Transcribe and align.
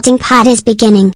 Pod 0.00 0.46
is 0.46 0.62
beginning. 0.62 1.14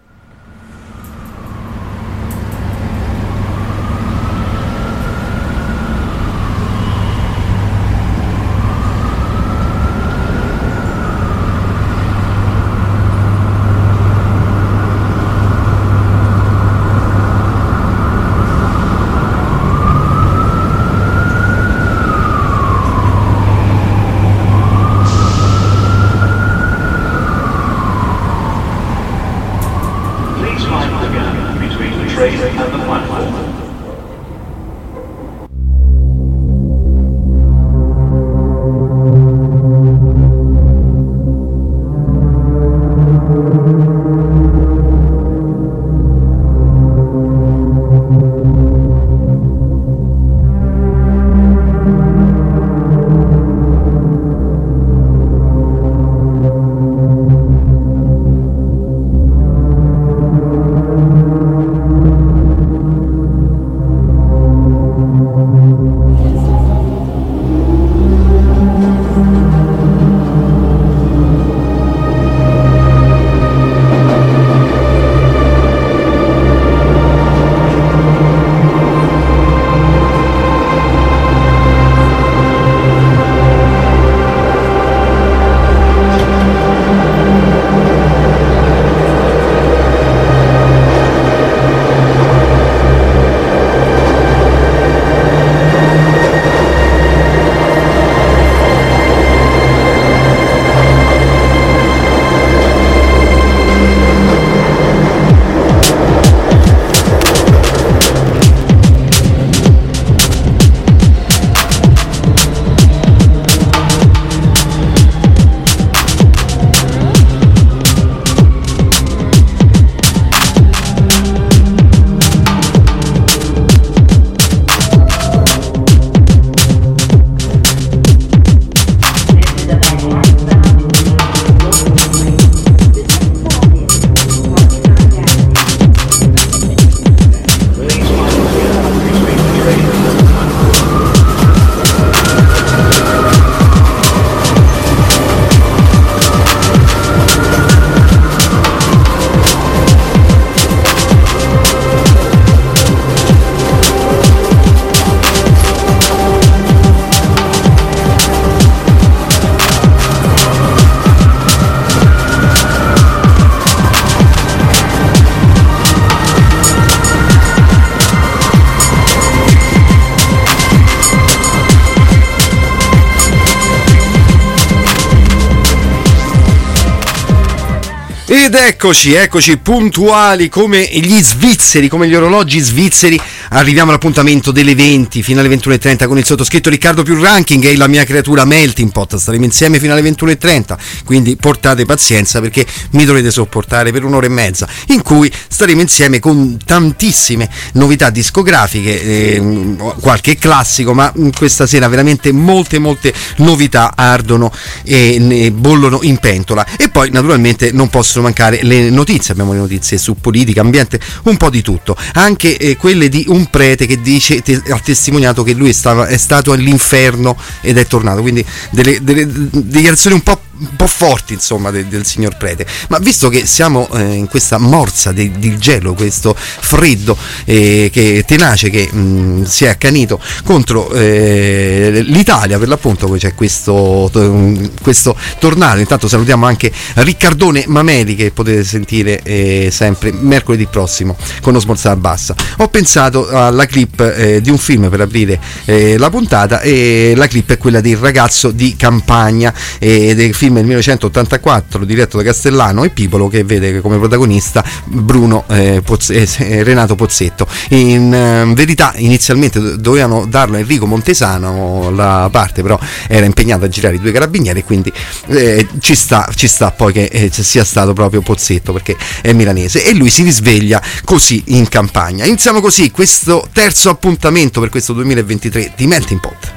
Ed 178.36 178.56
eccoci, 178.56 179.12
eccoci 179.12 179.58
puntuali 179.58 180.48
come 180.48 180.82
gli 180.82 181.22
svizzeri, 181.22 181.86
come 181.86 182.08
gli 182.08 182.16
orologi 182.16 182.58
svizzeri. 182.58 183.20
Arriviamo 183.56 183.90
all'appuntamento 183.90 184.50
delle 184.50 184.74
20, 184.74 185.22
fino 185.22 185.38
alle 185.38 185.48
21.30 185.48 186.08
con 186.08 186.18
il 186.18 186.24
sottoscritto 186.24 186.70
Riccardo 186.70 187.04
più 187.04 187.22
ranking 187.22 187.62
e 187.64 187.76
la 187.76 187.86
mia 187.86 188.02
creatura 188.02 188.44
Melting 188.44 188.90
Pot. 188.90 189.14
Staremo 189.14 189.44
insieme 189.44 189.78
fino 189.78 189.92
alle 189.92 190.02
21.30, 190.02 190.76
quindi 191.04 191.36
portate 191.36 191.84
pazienza 191.84 192.40
perché 192.40 192.66
mi 192.90 193.04
dovrete 193.04 193.30
sopportare 193.30 193.92
per 193.92 194.02
un'ora 194.02 194.26
e 194.26 194.28
mezza, 194.28 194.66
in 194.88 195.02
cui 195.02 195.30
staremo 195.48 195.80
insieme 195.80 196.18
con 196.18 196.58
tantissime 196.64 197.48
novità 197.74 198.10
discografiche, 198.10 199.00
eh, 199.00 199.76
qualche 200.00 200.36
classico, 200.36 200.92
ma 200.92 201.12
questa 201.36 201.68
sera 201.68 201.86
veramente 201.86 202.32
molte 202.32 202.80
molte 202.80 203.14
novità 203.36 203.92
ardono 203.94 204.52
e 204.82 205.18
ne 205.20 205.52
bollono 205.52 206.00
in 206.02 206.18
pentola. 206.18 206.66
E 206.76 206.88
poi 206.88 207.10
naturalmente 207.10 207.70
non 207.70 207.88
possono 207.88 208.24
mancare 208.24 208.64
le 208.64 208.90
notizie, 208.90 209.30
abbiamo 209.30 209.52
le 209.52 209.58
notizie 209.58 209.96
su 209.96 210.16
politica, 210.20 210.60
ambiente, 210.60 210.98
un 211.24 211.36
po' 211.36 211.50
di 211.50 211.62
tutto, 211.62 211.96
anche 212.14 212.56
eh, 212.56 212.76
quelle 212.76 213.08
di 213.08 213.24
un 213.28 213.42
prete 213.48 213.86
che 213.86 214.00
dice, 214.00 214.42
te- 214.42 214.62
ha 214.68 214.78
testimoniato 214.78 215.42
che 215.42 215.52
lui 215.52 215.72
stava, 215.72 216.06
è 216.06 216.16
stato 216.16 216.52
all'inferno 216.52 217.36
ed 217.60 217.78
è 217.78 217.86
tornato, 217.86 218.20
quindi 218.20 218.44
delle, 218.70 219.02
delle 219.02 219.26
dichiarazioni 219.28 220.16
un 220.16 220.22
po' 220.22 220.40
un 220.58 220.76
po' 220.76 220.86
forti 220.86 221.32
insomma 221.34 221.70
de- 221.70 221.88
del 221.88 222.04
signor 222.04 222.36
prete. 222.36 222.66
Ma 222.88 222.98
visto 222.98 223.28
che 223.28 223.46
siamo 223.46 223.88
eh, 223.92 224.14
in 224.14 224.28
questa 224.28 224.58
morsa 224.58 225.12
de- 225.12 225.32
di 225.36 225.56
gelo 225.58 225.94
questo 225.94 226.34
freddo 226.36 227.16
eh, 227.44 227.90
che 227.92 228.24
tenace 228.26 228.70
che 228.70 228.90
mh, 228.90 229.44
si 229.44 229.64
è 229.64 229.68
accanito 229.68 230.20
contro 230.44 230.90
eh, 230.92 232.02
l'Italia 232.06 232.58
per 232.58 232.68
l'appunto 232.68 233.06
poi 233.06 233.18
c'è 233.18 233.34
questo, 233.34 234.08
to- 234.12 234.70
questo 234.82 235.16
tornado. 235.38 235.80
Intanto 235.80 236.08
salutiamo 236.08 236.46
anche 236.46 236.70
Riccardone 236.94 237.64
Mameli 237.66 238.14
che 238.14 238.30
potete 238.30 238.64
sentire 238.64 239.20
eh, 239.22 239.68
sempre 239.72 240.12
mercoledì 240.12 240.66
prossimo 240.66 241.16
con 241.40 241.52
lo 241.52 241.60
Smorzata 241.60 241.96
Bassa 241.96 242.34
ho 242.58 242.68
pensato 242.68 243.28
alla 243.28 243.66
clip 243.66 244.00
eh, 244.00 244.40
di 244.40 244.50
un 244.50 244.58
film 244.58 244.88
per 244.88 245.00
aprire 245.00 245.40
eh, 245.64 245.96
la 245.98 246.10
puntata 246.10 246.60
e 246.60 247.14
la 247.16 247.26
clip 247.26 247.50
è 247.52 247.58
quella 247.58 247.80
del 247.80 247.96
ragazzo 247.96 248.50
di 248.50 248.76
campagna 248.76 249.52
eh, 249.78 250.14
del 250.14 250.34
film 250.34 250.43
del 250.52 250.64
1984 250.64 251.84
diretto 251.84 252.16
da 252.16 252.22
Castellano 252.22 252.84
e 252.84 252.90
Pipolo 252.90 253.28
che 253.28 253.44
vede 253.44 253.80
come 253.80 253.98
protagonista 253.98 254.64
Bruno 254.84 255.44
eh, 255.48 255.82
Poz- 255.84 256.10
eh, 256.10 256.62
Renato 256.62 256.94
Pozzetto. 256.94 257.46
In 257.70 258.12
eh, 258.12 258.52
verità 258.54 258.92
inizialmente 258.96 259.60
do- 259.60 259.76
dovevano 259.76 260.26
darlo 260.26 260.56
a 260.56 260.58
Enrico 260.58 260.86
Montesano 260.86 261.90
la 261.90 262.28
parte 262.30 262.62
però 262.62 262.78
era 263.08 263.24
impegnato 263.26 263.64
a 263.64 263.68
girare 263.68 263.96
i 263.96 264.00
due 264.00 264.12
carabinieri 264.12 264.60
e 264.60 264.64
quindi 264.64 264.92
eh, 265.26 265.66
ci, 265.80 265.94
sta, 265.94 266.28
ci 266.34 266.48
sta 266.48 266.70
poi 266.70 266.92
che 266.92 267.04
eh, 267.04 267.30
sia 267.32 267.64
stato 267.64 267.92
proprio 267.92 268.20
Pozzetto 268.20 268.72
perché 268.72 268.96
è 269.20 269.32
milanese. 269.32 269.84
E 269.84 269.94
lui 269.94 270.10
si 270.10 270.22
risveglia 270.22 270.82
così 271.04 271.42
in 271.46 271.68
campagna. 271.68 272.24
Iniziamo 272.24 272.60
così 272.60 272.90
questo 272.90 273.48
terzo 273.52 273.90
appuntamento 273.90 274.60
per 274.60 274.68
questo 274.68 274.92
2023 274.92 275.72
di 275.76 275.86
Melting 275.86 276.20
Pot. 276.20 276.52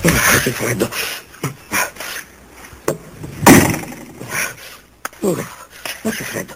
Che 0.00 0.50
freddo. 0.50 0.88
Uh, 5.20 5.44
ma 6.02 6.10
che 6.10 6.24
freddo. 6.24 6.54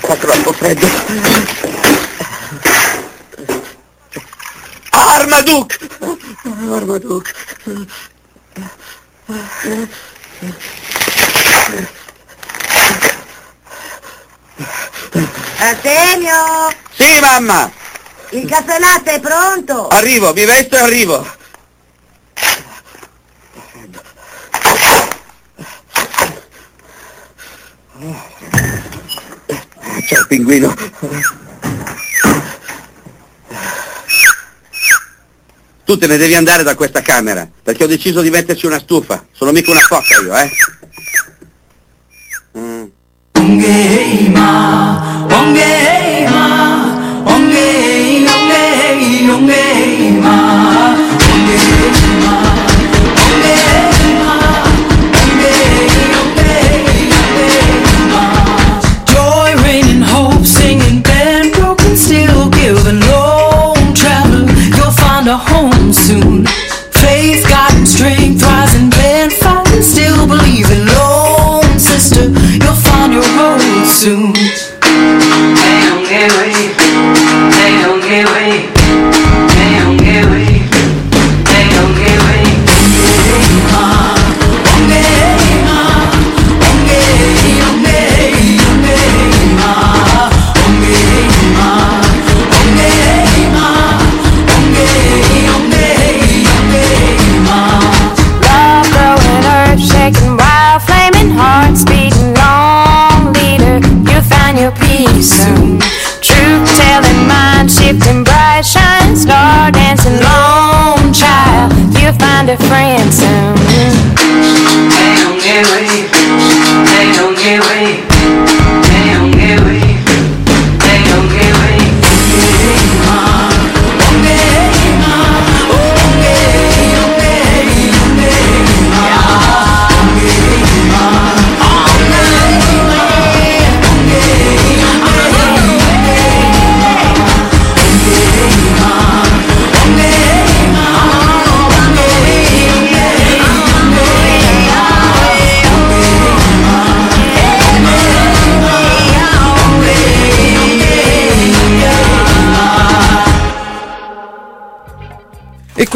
Fa 0.00 0.14
troppo 0.16 0.52
freddo. 0.52 0.86
Armaduke! 4.90 5.78
Armaduke. 6.70 7.32
Artemio! 15.58 16.34
Sì, 16.92 17.20
mamma! 17.20 17.70
Il 18.30 18.46
caffè 18.46 18.78
latte 18.78 19.12
è 19.12 19.20
pronto! 19.20 19.88
Arrivo, 19.88 20.34
mi 20.34 20.44
vesto 20.44 20.76
e 20.76 20.80
arrivo. 20.80 21.38
Ciao, 30.06 30.24
pinguino. 30.26 30.74
Tu 35.84 35.98
te 35.98 36.06
ne 36.06 36.16
devi 36.16 36.34
andare 36.34 36.62
da 36.62 36.74
questa 36.74 37.02
camera, 37.02 37.46
perché 37.62 37.84
ho 37.84 37.86
deciso 37.86 38.22
di 38.22 38.30
metterci 38.30 38.64
una 38.64 38.78
stufa. 38.78 39.26
Sono 39.32 39.52
mica 39.52 39.70
una 39.70 39.86
cocca 39.86 40.18
io, 40.22 40.34
eh? 40.34 40.50
Mm. 42.58 42.84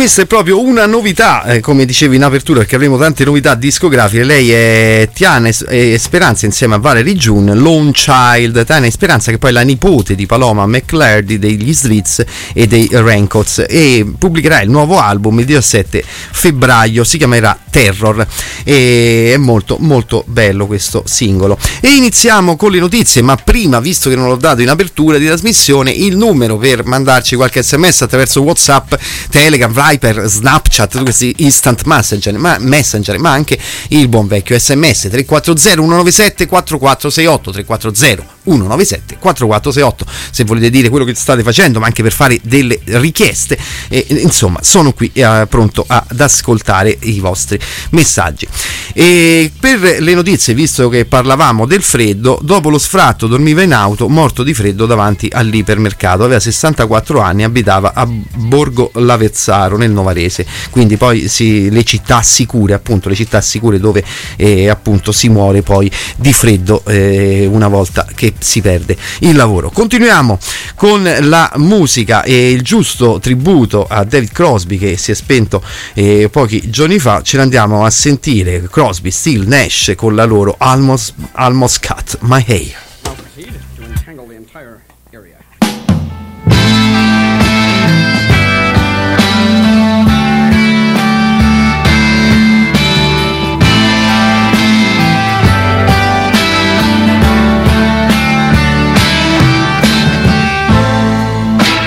Questa 0.04 0.20
è 0.20 0.26
proprio 0.26 0.60
una 0.60 0.84
novità, 0.84 1.44
eh, 1.44 1.60
come 1.60 1.86
dicevo 1.86 2.12
in 2.12 2.22
apertura, 2.22 2.58
perché 2.58 2.74
avremo 2.74 2.98
tante 2.98 3.24
novità 3.24 3.54
discografiche. 3.54 4.22
Lei 4.22 4.52
è 4.52 5.08
Tiana 5.14 5.48
e 5.48 5.96
Speranza 5.98 6.44
insieme 6.44 6.74
a 6.74 6.78
Valerie 6.78 7.14
June, 7.14 7.54
Lone 7.54 7.90
Child. 7.92 8.66
Tiana 8.66 8.84
e 8.84 8.90
Speranza, 8.90 9.30
che 9.30 9.38
poi 9.38 9.48
è 9.48 9.52
la 9.54 9.62
nipote 9.62 10.14
di 10.14 10.26
Paloma 10.26 10.66
McClardy 10.66 11.38
degli 11.38 11.72
Streets 11.72 12.22
e 12.52 12.66
dei 12.66 12.86
Rancots. 12.92 13.64
E 13.66 14.04
pubblicherà 14.18 14.60
il 14.60 14.68
nuovo 14.68 15.00
album 15.00 15.38
il 15.38 15.46
17 15.46 16.04
febbraio, 16.04 17.02
si 17.02 17.16
chiamerà 17.16 17.58
Terror. 17.70 18.26
E 18.62 19.30
è 19.32 19.36
molto, 19.38 19.78
molto 19.80 20.22
bello 20.26 20.66
questo 20.66 21.04
singolo. 21.06 21.58
E 21.80 21.88
iniziamo 21.88 22.56
con 22.56 22.72
le 22.72 22.78
notizie, 22.78 23.22
ma 23.22 23.36
prima, 23.36 23.80
visto 23.80 24.10
che 24.10 24.16
non 24.16 24.28
l'ho 24.28 24.36
dato 24.36 24.60
in 24.60 24.68
apertura 24.68 25.16
di 25.16 25.24
trasmissione, 25.24 25.90
il 25.90 26.14
numero 26.14 26.58
per 26.58 26.84
mandarci 26.84 27.36
qualche 27.36 27.62
sms 27.62 28.02
attraverso 28.02 28.42
WhatsApp, 28.42 28.92
Telegram, 29.30 29.72
Viper, 29.94 30.26
Snapchat, 30.26 31.02
questi 31.02 31.34
instant 31.38 31.84
messenger, 31.84 32.36
ma, 32.36 32.56
messenger, 32.58 33.18
ma 33.18 33.30
anche 33.30 33.58
il 33.88 34.08
buon 34.08 34.26
vecchio 34.26 34.58
sms 34.58 35.08
340 35.08 35.54
197 35.54 36.46
4468 36.46 37.50
340 37.52 38.33
197 38.44 39.16
4468 39.18 40.06
se 40.30 40.44
volete 40.44 40.70
dire 40.70 40.88
quello 40.88 41.04
che 41.04 41.14
state 41.14 41.42
facendo 41.42 41.80
ma 41.80 41.86
anche 41.86 42.02
per 42.02 42.12
fare 42.12 42.38
delle 42.42 42.78
richieste 42.84 43.58
e, 43.88 44.06
insomma 44.08 44.60
sono 44.62 44.92
qui 44.92 45.10
eh, 45.12 45.46
pronto 45.48 45.84
ad 45.86 46.20
ascoltare 46.20 46.96
i 47.02 47.20
vostri 47.20 47.58
messaggi. 47.90 48.46
E 48.92 49.50
per 49.58 49.80
le 50.00 50.14
notizie 50.14 50.54
visto 50.54 50.88
che 50.88 51.04
parlavamo 51.04 51.66
del 51.66 51.82
freddo 51.82 52.38
dopo 52.42 52.70
lo 52.70 52.78
sfratto 52.78 53.26
dormiva 53.26 53.62
in 53.62 53.72
auto 53.72 54.08
morto 54.08 54.42
di 54.42 54.54
freddo 54.54 54.86
davanti 54.86 55.28
all'ipermercato. 55.32 56.24
Aveva 56.24 56.40
64 56.40 57.20
anni 57.20 57.44
abitava 57.44 57.92
a 57.94 58.06
Borgo 58.06 58.90
Lavezzaro 58.94 59.76
nel 59.76 59.90
Novarese. 59.90 60.46
Quindi 60.70 60.96
poi 60.96 61.28
si, 61.28 61.70
le 61.70 61.84
città 61.84 62.22
sicure 62.22 62.74
appunto 62.74 63.08
le 63.08 63.14
città 63.14 63.40
sicure 63.40 63.78
dove 63.78 64.04
eh, 64.36 64.68
appunto 64.68 65.12
si 65.12 65.28
muore 65.28 65.62
poi 65.62 65.90
di 66.16 66.32
freddo 66.32 66.82
eh, 66.86 67.48
una 67.50 67.68
volta 67.68 68.06
che 68.14 68.33
si 68.38 68.60
perde 68.60 68.96
il 69.20 69.36
lavoro. 69.36 69.70
Continuiamo 69.70 70.38
con 70.74 71.02
la 71.20 71.52
musica 71.56 72.22
e 72.22 72.50
il 72.50 72.62
giusto 72.62 73.18
tributo 73.20 73.86
a 73.88 74.04
David 74.04 74.32
Crosby 74.32 74.78
che 74.78 74.96
si 74.96 75.10
è 75.10 75.14
spento 75.14 75.62
eh, 75.94 76.28
pochi 76.30 76.70
giorni 76.70 76.98
fa. 76.98 77.22
Ce 77.22 77.36
l'andiamo 77.36 77.84
a 77.84 77.90
sentire 77.90 78.66
Crosby, 78.70 79.10
Steel, 79.10 79.46
Nash 79.46 79.92
con 79.96 80.14
la 80.14 80.24
loro 80.24 80.54
Almost, 80.58 81.14
Almost 81.32 81.86
Cut 81.86 82.18
My 82.20 82.44
Hair 82.46 82.83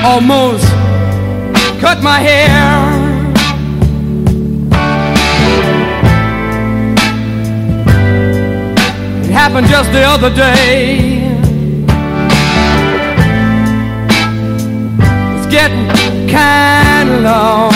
Almost 0.09 0.65
cut 1.81 2.01
my 2.01 2.19
hair. 2.19 2.47
It 9.25 9.31
happened 9.31 9.67
just 9.67 9.91
the 9.91 10.03
other 10.03 10.33
day. 10.33 11.27
It's 15.35 15.47
getting 15.51 15.87
kind 16.29 17.09
of 17.09 17.21
long. 17.29 17.73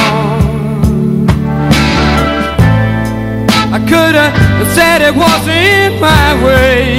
I 3.75 3.79
could 3.91 4.15
have 4.15 4.67
said 4.73 5.01
it 5.01 5.15
wasn't 5.15 5.99
my 5.99 6.27
way, 6.45 6.97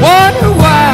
wonder 0.00 0.52
why. 0.58 0.87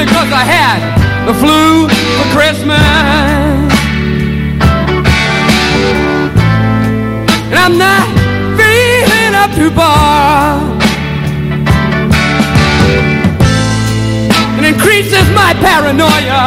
Because 0.00 0.32
I 0.32 0.44
had 0.56 0.80
the 1.28 1.34
flu 1.34 1.86
for 2.16 2.26
Christmas. 2.32 2.80
And 7.50 7.58
I'm 7.64 7.76
not 7.76 8.06
feeling 8.56 9.32
up 9.42 9.50
to 9.60 9.68
bar. 9.76 10.56
It 14.58 14.64
increases 14.72 15.26
my 15.36 15.52
paranoia. 15.60 16.39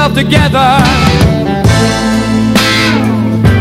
Myself 0.00 0.14
together, 0.14 0.58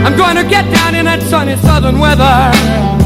I'm 0.06 0.16
going 0.16 0.36
to 0.38 0.44
get 0.50 0.72
down 0.74 0.96
in 0.96 1.06
that 1.06 1.22
sunny 1.24 1.58
southern 1.58 2.00
weather. 2.00 2.99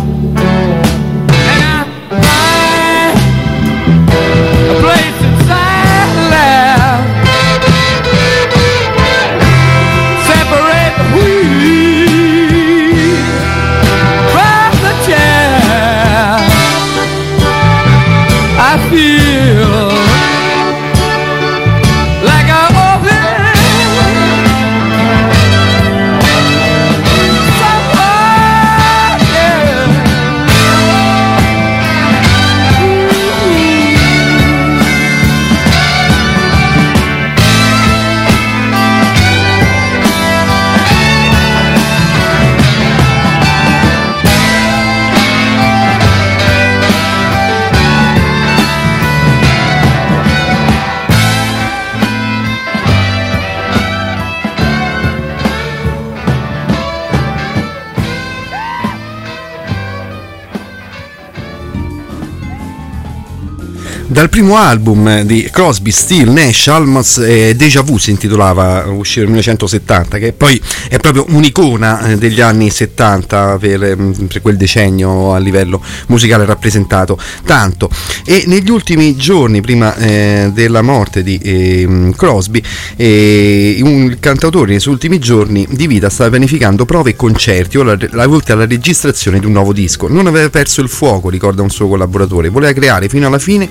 Dal 64.24 64.32
primo 64.32 64.56
album 64.56 65.24
di 65.24 65.50
Crosby, 65.52 65.92
Steel, 65.92 66.30
Nash, 66.30 66.68
Almas 66.68 67.18
e 67.18 67.58
Deja 67.58 67.82
Vu 67.82 67.98
si 67.98 68.12
intitolava, 68.12 68.86
uscì 68.88 69.20
nel 69.20 69.28
1970, 69.28 70.18
che 70.18 70.32
poi 70.32 70.62
è 70.88 70.98
proprio 70.98 71.26
un'icona 71.28 72.06
eh, 72.06 72.18
degli 72.18 72.40
anni 72.40 72.70
70 72.70 73.58
per, 73.60 73.84
ehm, 73.84 74.28
per 74.28 74.42
quel 74.42 74.56
decennio 74.56 75.34
a 75.34 75.40
livello 75.40 75.84
musicale 76.08 76.46
rappresentato 76.46 77.20
tanto. 77.46 77.90
E 78.24 78.46
negli 78.48 78.70
ultimi 78.70 79.14
giorni, 79.18 79.60
prima 79.60 79.94
eh, 79.98 80.52
della 80.54 80.82
morte 80.82 81.22
di 81.22 81.38
ehm, 81.44 82.14
Crosby, 82.14 82.64
eh, 82.96 83.80
un 83.82 84.16
cantautore 84.22 84.72
nei 84.72 84.80
suoi 84.80 84.94
ultimi 84.94 85.20
giorni 85.20 85.68
di 85.70 85.86
vita 85.86 86.10
stava 86.10 86.30
pianificando 86.30 86.86
prove 86.86 87.10
e 87.10 87.16
concerti, 87.18 87.78
ora 87.78 87.98
la 88.12 88.28
volta 88.28 88.54
alla 88.54 88.66
registrazione 88.66 89.42
di 89.42 89.46
un 89.46 89.52
nuovo 89.52 89.74
disco. 89.74 90.08
Non 90.08 90.28
aveva 90.28 90.50
perso 90.50 90.80
il 90.80 90.88
fuoco, 90.88 91.30
ricorda 91.30 91.62
un 91.62 91.70
suo 91.70 91.90
collaboratore, 91.90 92.48
voleva 92.48 92.72
creare 92.72 93.10
fino 93.10 93.28
alla 93.28 93.38
fine 93.38 93.70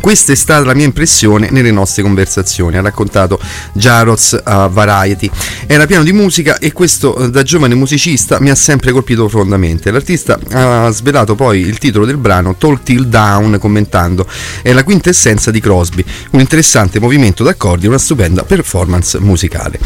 questa 0.00 0.32
è 0.32 0.34
stata 0.34 0.64
la 0.64 0.74
mia 0.74 0.86
impressione 0.86 1.48
nelle 1.50 1.70
nostre 1.70 2.02
conversazioni, 2.02 2.76
ha 2.76 2.80
raccontato 2.80 3.38
Jaroz 3.72 4.40
a 4.42 4.66
Variety. 4.66 5.30
Era 5.66 5.86
pieno 5.86 6.02
di 6.02 6.12
musica 6.12 6.58
e 6.58 6.72
questo 6.72 7.16
eh, 7.16 7.30
da 7.30 7.42
giovane 7.42 7.74
musicista 7.74 8.40
mi 8.40 8.50
ha 8.50 8.54
sempre 8.54 8.92
colpito 8.92 9.26
profondamente. 9.26 9.90
L'artista 9.90 10.38
ha 10.52 10.90
svelato 10.90 11.34
poi 11.34 11.60
il 11.60 11.78
titolo 11.78 12.06
del 12.06 12.16
brano 12.16 12.56
Talk 12.56 12.82
Till 12.82 13.06
Down 13.06 13.58
commentando 13.60 14.26
è 14.62 14.72
la 14.72 14.84
quintessenza 14.84 15.50
di 15.50 15.60
Crosby, 15.60 16.04
un 16.30 16.40
interessante 16.40 16.98
movimento 16.98 17.44
d'accordi 17.44 17.84
e 17.84 17.88
una 17.88 17.98
stupenda 17.98 18.42
performance 18.42 19.18
musicale. 19.20 19.78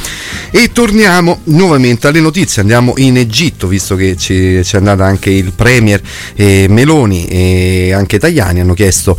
E 0.51 0.71
torniamo 0.73 1.41
nuovamente 1.45 2.07
alle 2.07 2.21
notizie, 2.21 2.63
andiamo 2.63 2.95
in 2.97 3.17
Egitto 3.17 3.67
visto 3.67 3.97
che 3.97 4.17
ci, 4.17 4.63
ci 4.65 4.75
è 4.75 4.79
andata 4.79 5.05
anche 5.05 5.31
il 5.31 5.53
Premier 5.53 6.01
eh, 6.35 6.67
Meloni 6.69 7.27
e 7.27 7.93
anche 7.93 8.19
Tajani 8.19 8.61
hanno 8.61 8.75
chiesto 8.75 9.17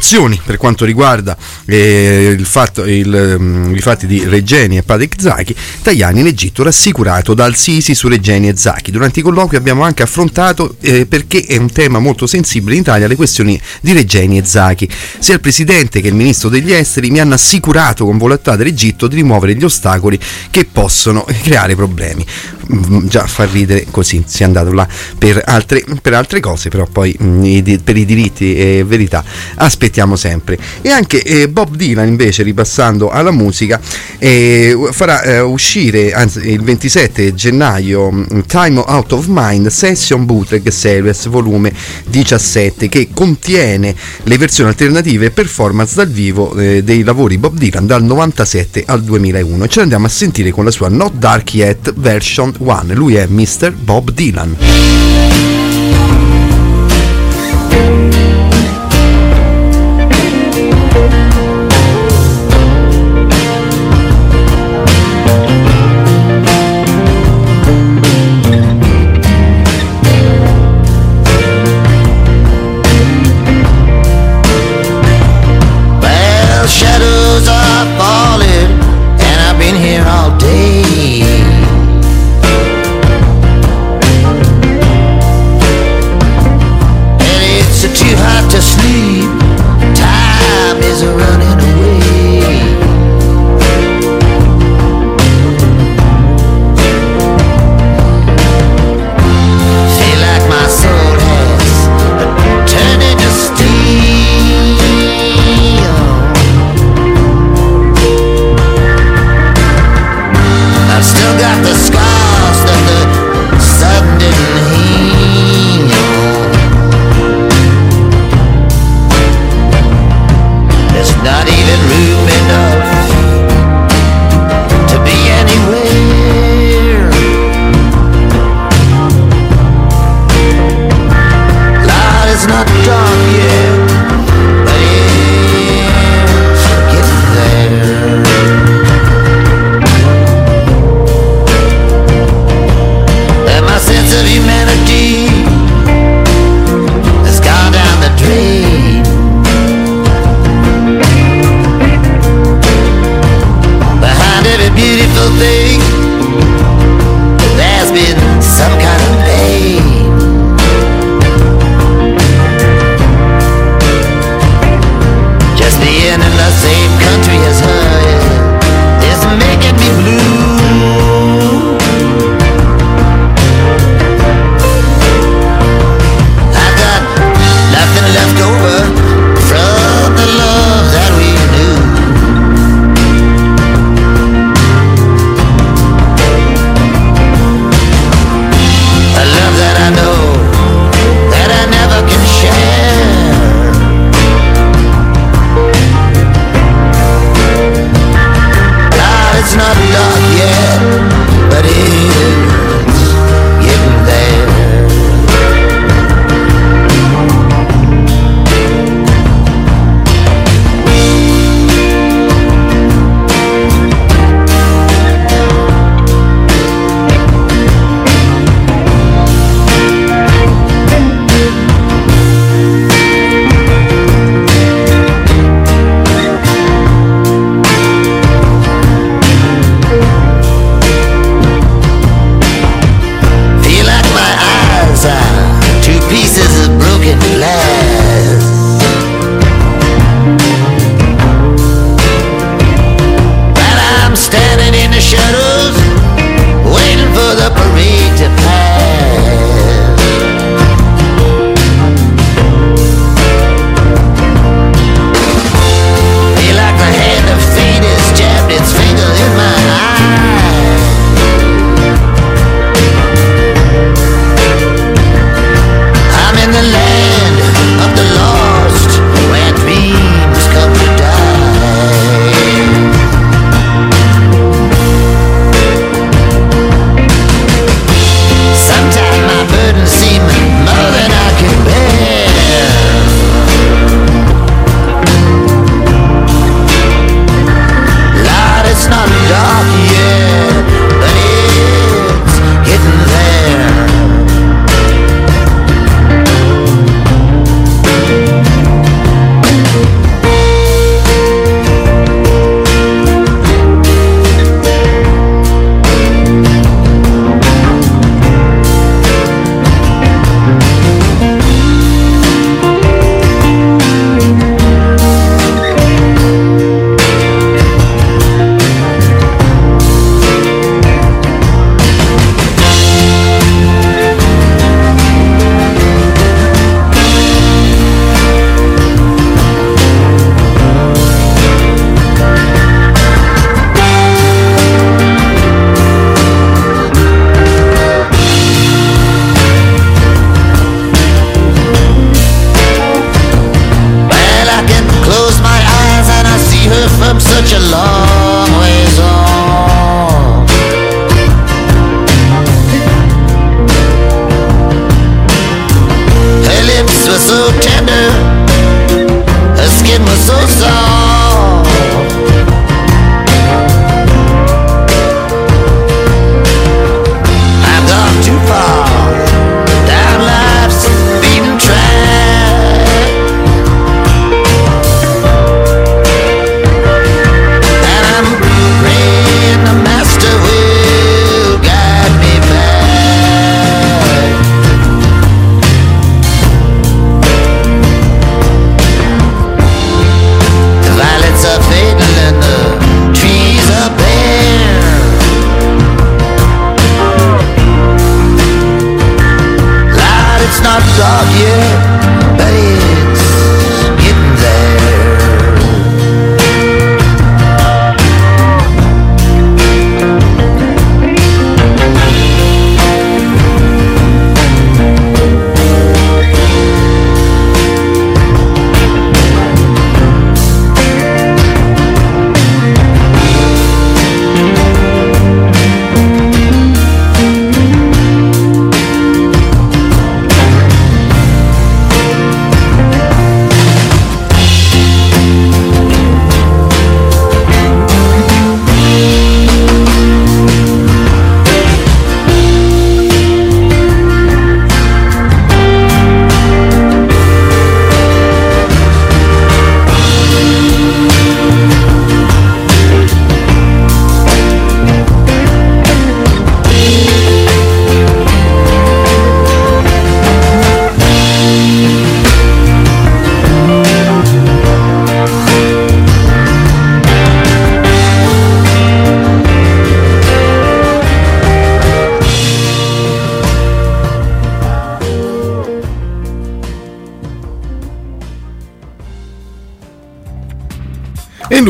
rassicurazioni 0.00 0.40
per 0.44 0.56
quanto 0.56 0.84
riguarda 0.84 1.36
eh, 1.66 2.34
il 2.36 2.46
fatto, 2.46 2.84
il, 2.84 3.36
um, 3.38 3.74
i 3.74 3.80
fatti 3.80 4.06
di 4.06 4.24
Regeni 4.26 4.78
e 4.78 4.82
Patrick 4.82 5.20
Zaki, 5.20 5.54
Tajani 5.82 6.20
in 6.20 6.26
Egitto 6.26 6.62
rassicurato 6.62 7.34
dal 7.34 7.54
Sisi 7.54 7.94
su 7.94 8.08
Regeni 8.08 8.48
e 8.48 8.56
Zaki. 8.56 8.90
Durante 8.90 9.20
i 9.20 9.22
colloqui 9.22 9.56
abbiamo 9.56 9.82
anche 9.82 10.02
affrontato, 10.02 10.76
eh, 10.80 11.06
perché 11.06 11.44
è 11.44 11.56
un 11.58 11.70
tema 11.70 11.98
molto 11.98 12.26
sensibile 12.26 12.74
in 12.74 12.80
Italia, 12.80 13.06
le 13.06 13.16
questioni 13.16 13.60
di 13.80 13.92
Regeni 13.92 14.38
e 14.38 14.44
Zaki. 14.44 14.88
Sia 15.18 15.34
il 15.34 15.40
Presidente 15.40 16.00
che 16.00 16.08
il 16.08 16.14
Ministro 16.14 16.48
degli 16.48 16.72
Esteri 16.72 17.10
mi 17.10 17.20
hanno 17.20 17.34
assicurato 17.34 18.04
con 18.04 18.18
volontà 18.18 18.56
dell'Egitto 18.56 19.06
di 19.06 19.16
rimuovere 19.16 19.54
gli 19.54 19.64
ostacoli 19.64 20.18
che 20.50 20.64
possono 20.64 21.24
creare 21.42 21.76
problemi. 21.76 22.24
Mm, 22.72 23.08
Già 23.08 23.26
fa 23.26 23.44
ridere 23.46 23.86
così, 23.90 24.22
si 24.26 24.42
è 24.42 24.46
andato 24.46 24.72
là 24.72 24.86
per 25.18 25.42
altre, 25.44 25.84
per 26.00 26.14
altre 26.14 26.38
cose, 26.38 26.68
però 26.68 26.86
poi 26.90 27.16
mm, 27.20 27.74
per 27.82 27.96
i 27.96 28.04
diritti 28.04 28.54
e 28.54 28.84
verità 28.86 29.24
aspettiamo 29.56 30.14
sempre. 30.14 30.56
E 30.80 30.90
anche 30.90 31.22
eh, 31.22 31.48
Bob 31.48 31.74
Dylan 31.74 32.06
invece, 32.06 32.44
ripassando 32.44 33.10
alla 33.10 33.32
musica, 33.32 33.80
eh, 34.18 34.78
farà 34.92 35.22
eh, 35.22 35.40
uscire 35.40 36.12
anzi, 36.12 36.50
il 36.50 36.62
27 36.62 37.34
gennaio 37.34 38.12
mm, 38.12 38.40
Time 38.46 38.82
Out 38.86 39.12
of 39.12 39.26
Mind 39.28 39.66
Session 39.66 40.24
Bootleg 40.24 40.68
Series 40.68 41.26
volume 41.26 41.72
17 42.08 42.88
che 42.88 43.08
contiene 43.12 43.94
le 44.22 44.38
versioni 44.38 44.70
alternative 44.70 45.26
e 45.26 45.30
performance 45.30 45.94
dal 45.96 46.08
vivo 46.08 46.52
dei 46.54 47.02
lavori 47.02 47.38
Bob 47.38 47.56
Dylan 47.56 47.86
dal 47.86 48.02
97 48.02 48.84
al 48.86 49.02
2001 49.02 49.64
e 49.64 49.68
ce 49.68 49.80
l'andiamo 49.80 50.06
a 50.06 50.08
sentire 50.08 50.50
con 50.50 50.64
la 50.64 50.70
sua 50.70 50.88
Not 50.88 51.14
Dark 51.14 51.54
Yet 51.54 51.94
version 51.96 52.52
1 52.62 52.92
lui 52.92 53.14
è 53.14 53.26
Mr. 53.26 53.72
Bob 53.72 54.10
Dylan 54.10 54.56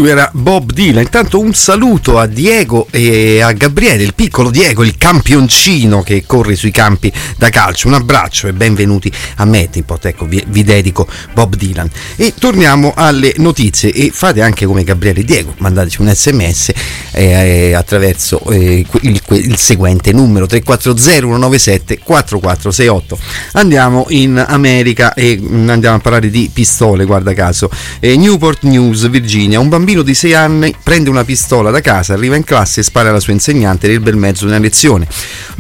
lui 0.01 0.09
era 0.11 0.31
Bob 0.33 0.73
Dylan. 0.73 1.03
Intanto 1.03 1.39
un 1.39 1.55
saluto 1.55 2.19
a 2.19 2.27
Diego 2.27 2.87
e 2.91 3.41
a 3.41 3.53
Gabriele, 3.53 4.03
il 4.03 4.15
piccolo 4.15 4.51
Diego, 4.51 4.83
il 4.83 4.97
campioncino 4.97 6.03
che 6.03 6.25
corre 6.27 6.57
sui 6.57 6.71
campi 6.71 7.13
da 7.37 7.51
calcio. 7.51 7.87
Un 7.89 7.95
abbraccio 7.95 8.49
e 8.49 8.53
benvenuti 8.53 9.13
a 9.37 9.45
Mettipot. 9.45 10.07
Ecco, 10.07 10.25
vi, 10.27 10.43
vi 10.49 10.65
dedico 10.65 11.07
Bob 11.35 11.55
Dylan. 11.55 11.89
E 12.17 12.35
torniamo 12.39 12.95
alle 12.97 13.35
notizie 13.37 13.93
e 13.93 14.11
fate 14.13 14.41
anche 14.41 14.65
come 14.65 14.85
Gabriele 14.85 15.21
e 15.21 15.25
Diego, 15.25 15.55
mandateci 15.59 16.01
un 16.01 16.13
sms 16.15 16.73
eh, 17.13 17.75
attraverso 17.75 18.41
eh, 18.51 18.85
il, 19.03 19.21
il 19.29 19.57
seguente 19.57 20.13
numero 20.13 20.47
340 20.47 21.01
197 21.01 21.99
4468. 21.99 23.19
Andiamo 23.53 24.07
in 24.09 24.43
America 24.47 25.13
e 25.15 25.39
mm, 25.39 25.69
andiamo 25.69 25.97
a 25.97 26.01
parlare 26.01 26.31
di 26.31 26.51
pistole, 26.53 27.05
guarda 27.05 27.35
caso. 27.35 27.71
Eh, 27.99 28.17
Newport 28.17 28.63
News, 28.63 29.09
Virginia, 29.11 29.61
un 29.61 29.69
bambino 29.69 29.90
di 29.91 30.15
6 30.15 30.35
anni 30.35 30.75
prende 30.83 31.11
una 31.11 31.25
pistola 31.25 31.71
da 31.71 31.81
casa, 31.81 32.15
arriva 32.15 32.37
in 32.37 32.45
classe 32.45 32.81
e 32.81 32.83
spara 32.83 33.11
alla 33.11 33.19
sua 33.19 33.33
insegnante 33.33 33.89
nel 33.89 33.99
bel 34.01 34.17
mezzo 34.17 34.45
di 34.45 34.53
una 34.53 34.61
lezione. 34.61 35.07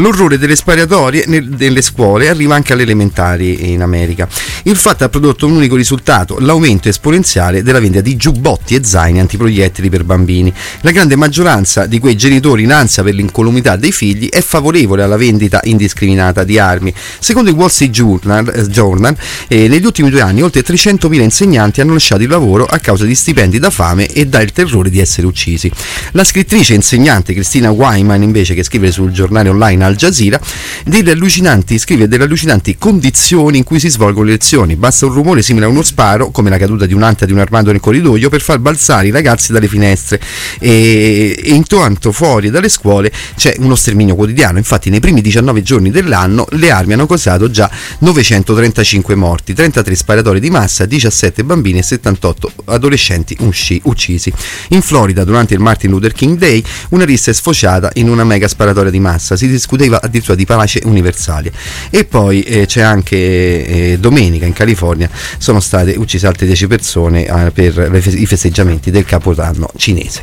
L'orrore 0.00 0.38
delle 0.38 0.56
sparatorie 0.56 1.24
nel- 1.26 1.46
nelle 1.58 1.82
scuole 1.82 2.30
arriva 2.30 2.54
anche 2.54 2.72
alle 2.72 2.82
elementari 2.82 3.70
in 3.70 3.82
America. 3.82 4.26
Il 4.62 4.76
fatto 4.76 5.04
ha 5.04 5.10
prodotto 5.10 5.46
un 5.46 5.52
unico 5.52 5.76
risultato, 5.76 6.38
l'aumento 6.38 6.88
esponenziale 6.88 7.62
della 7.62 7.80
vendita 7.80 8.00
di 8.00 8.16
giubbotti 8.16 8.74
e 8.74 8.82
zaini 8.82 9.20
antiproiettili 9.20 9.90
per 9.90 10.04
bambini. 10.04 10.52
La 10.80 10.90
grande 10.90 11.16
maggioranza 11.16 11.84
di 11.84 11.98
quei 11.98 12.16
genitori 12.16 12.62
in 12.62 12.72
ansia 12.72 13.02
per 13.02 13.14
l'incolumità 13.14 13.76
dei 13.76 13.92
figli 13.92 14.30
è 14.30 14.40
favorevole 14.40 15.02
alla 15.02 15.18
vendita 15.18 15.60
indiscriminata 15.64 16.44
di 16.44 16.58
armi. 16.58 16.94
Secondo 17.18 17.50
il 17.50 17.56
Wall 17.56 17.68
Street 17.68 17.92
Journal, 17.92 18.50
eh, 18.54 18.66
Journal, 18.68 19.14
eh, 19.48 19.68
negli 19.68 19.84
ultimi 19.84 20.08
due 20.08 20.22
anni 20.22 20.40
oltre 20.40 20.62
300.000 20.62 21.22
insegnanti 21.22 21.82
hanno 21.82 21.92
lasciato 21.92 22.22
il 22.22 22.30
lavoro 22.30 22.64
a 22.64 22.78
causa 22.78 23.04
di 23.04 23.14
stipendi 23.14 23.58
da 23.58 23.68
fame 23.68 24.06
e 24.06 24.26
dal 24.26 24.50
terrore 24.52 24.88
di 24.88 24.98
essere 24.98 25.26
uccisi. 25.26 25.70
La 26.12 26.24
scrittrice 26.24 26.72
e 26.72 26.76
insegnante 26.76 27.34
Cristina 27.34 27.70
Wyman, 27.70 28.22
invece, 28.22 28.54
che 28.54 28.62
scrive 28.62 28.90
sul 28.90 29.10
giornale 29.10 29.50
online 29.50 29.88
Al 29.90 29.96
Jazeera, 29.96 30.40
delle 30.84 31.12
allucinanti, 31.12 31.78
scrive 31.78 32.08
delle 32.08 32.24
allucinanti 32.24 32.76
condizioni 32.78 33.58
in 33.58 33.64
cui 33.64 33.78
si 33.78 33.88
svolgono 33.88 34.26
le 34.26 34.32
lezioni. 34.32 34.76
Basta 34.76 35.06
un 35.06 35.12
rumore 35.12 35.42
simile 35.42 35.66
a 35.66 35.68
uno 35.68 35.82
sparo, 35.82 36.30
come 36.30 36.48
la 36.50 36.58
caduta 36.58 36.86
di 36.86 36.94
un'anta 36.94 37.26
di 37.26 37.32
un 37.32 37.38
armadio 37.38 37.72
nel 37.72 37.80
corridoio, 37.80 38.28
per 38.28 38.40
far 38.40 38.58
balzare 38.58 39.08
i 39.08 39.10
ragazzi 39.10 39.52
dalle 39.52 39.68
finestre. 39.68 40.20
E, 40.58 41.38
e 41.42 41.50
intanto 41.50 42.12
fuori 42.12 42.50
dalle 42.50 42.68
scuole 42.68 43.12
c'è 43.36 43.54
uno 43.58 43.74
sterminio 43.74 44.14
quotidiano. 44.14 44.58
Infatti, 44.58 44.90
nei 44.90 45.00
primi 45.00 45.20
19 45.20 45.62
giorni 45.62 45.90
dell'anno 45.90 46.46
le 46.50 46.70
armi 46.70 46.94
hanno 46.94 47.06
causato 47.06 47.50
già 47.50 47.70
935 47.98 49.14
morti, 49.14 49.52
33 49.54 49.94
sparatori 49.94 50.40
di 50.40 50.50
massa, 50.50 50.86
17 50.86 51.44
bambini 51.44 51.78
e 51.78 51.82
78 51.82 52.52
adolescenti 52.66 53.36
usci- 53.40 53.80
uccisi. 53.84 54.32
In 54.68 54.82
Florida, 54.82 55.24
durante 55.24 55.54
il 55.54 55.60
Martin 55.60 55.90
Luther 55.90 56.12
King 56.12 56.38
Day, 56.38 56.62
una 56.90 57.04
rissa 57.04 57.30
è 57.30 57.34
sfociata 57.34 57.90
in 57.94 58.08
una 58.08 58.24
mega 58.24 58.48
sparatoria 58.48 58.90
di 58.90 59.00
massa. 59.00 59.36
Si 59.36 59.46
discuteva 59.70 60.00
addirittura 60.02 60.36
di 60.36 60.44
pace 60.44 60.80
universale. 60.84 61.52
E 61.90 62.04
poi 62.04 62.42
eh, 62.42 62.66
c'è 62.66 62.80
anche 62.80 63.16
eh, 63.16 63.98
domenica 64.00 64.46
in 64.46 64.52
California 64.52 65.08
sono 65.38 65.60
state 65.60 65.94
uccise 65.96 66.26
altre 66.26 66.46
10 66.46 66.66
persone 66.66 67.26
eh, 67.26 67.50
per 67.52 68.00
fe- 68.00 68.10
i 68.10 68.26
festeggiamenti 68.26 68.90
del 68.90 69.04
Capodanno 69.04 69.70
cinese 69.76 70.22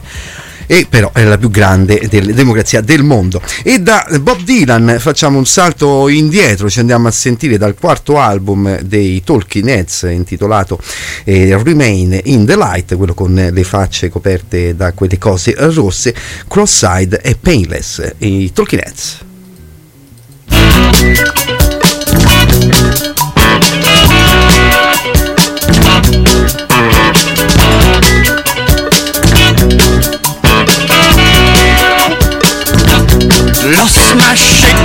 e 0.70 0.86
però 0.88 1.12
è 1.14 1.24
la 1.24 1.38
più 1.38 1.50
grande 1.50 2.08
delle 2.10 2.34
democrazia 2.34 2.82
del 2.82 3.04
mondo. 3.04 3.42
E 3.64 3.80
da 3.80 4.06
Bob 4.22 4.42
Dylan 4.42 4.98
facciamo 5.00 5.38
un 5.38 5.46
salto 5.46 6.10
indietro, 6.10 6.70
ci 6.70 6.80
andiamo 6.80 7.08
a 7.08 7.12
sentire 7.12 7.58
dal 7.58 7.74
quarto 7.74 8.20
album 8.20 8.82
dei 8.82 9.24
Talking 9.24 9.68
Heads 9.68 10.08
intitolato 10.10 10.78
eh, 11.24 11.58
Remain 11.64 12.20
in 12.26 12.46
the 12.46 12.58
Light, 12.58 12.96
quello 12.96 13.14
con 13.14 13.34
le 13.34 13.64
facce 13.64 14.10
coperte 14.10 14.76
da 14.76 14.92
quelle 14.92 15.18
cose 15.18 15.56
rosse, 15.58 16.14
Cross-Side 16.48 17.22
e 17.22 17.38
Painless, 17.40 18.16
i 18.18 18.52
Talking 18.52 18.84
Heads. 18.84 19.26
Lost 33.68 34.16
my 34.16 34.34
shape 34.36 34.76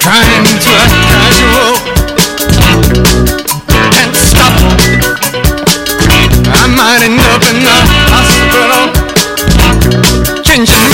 Trying 0.00 0.44
to 0.60 0.70
act 0.80 0.96
casual 1.08 1.72
Can't 3.92 4.16
stop. 4.16 4.54
I 6.46 6.66
might 6.68 7.02
end 7.04 7.20
up 7.32 7.42
in 7.50 7.58
the 7.64 7.78
hospital. 8.12 8.82
Changing 10.42 10.93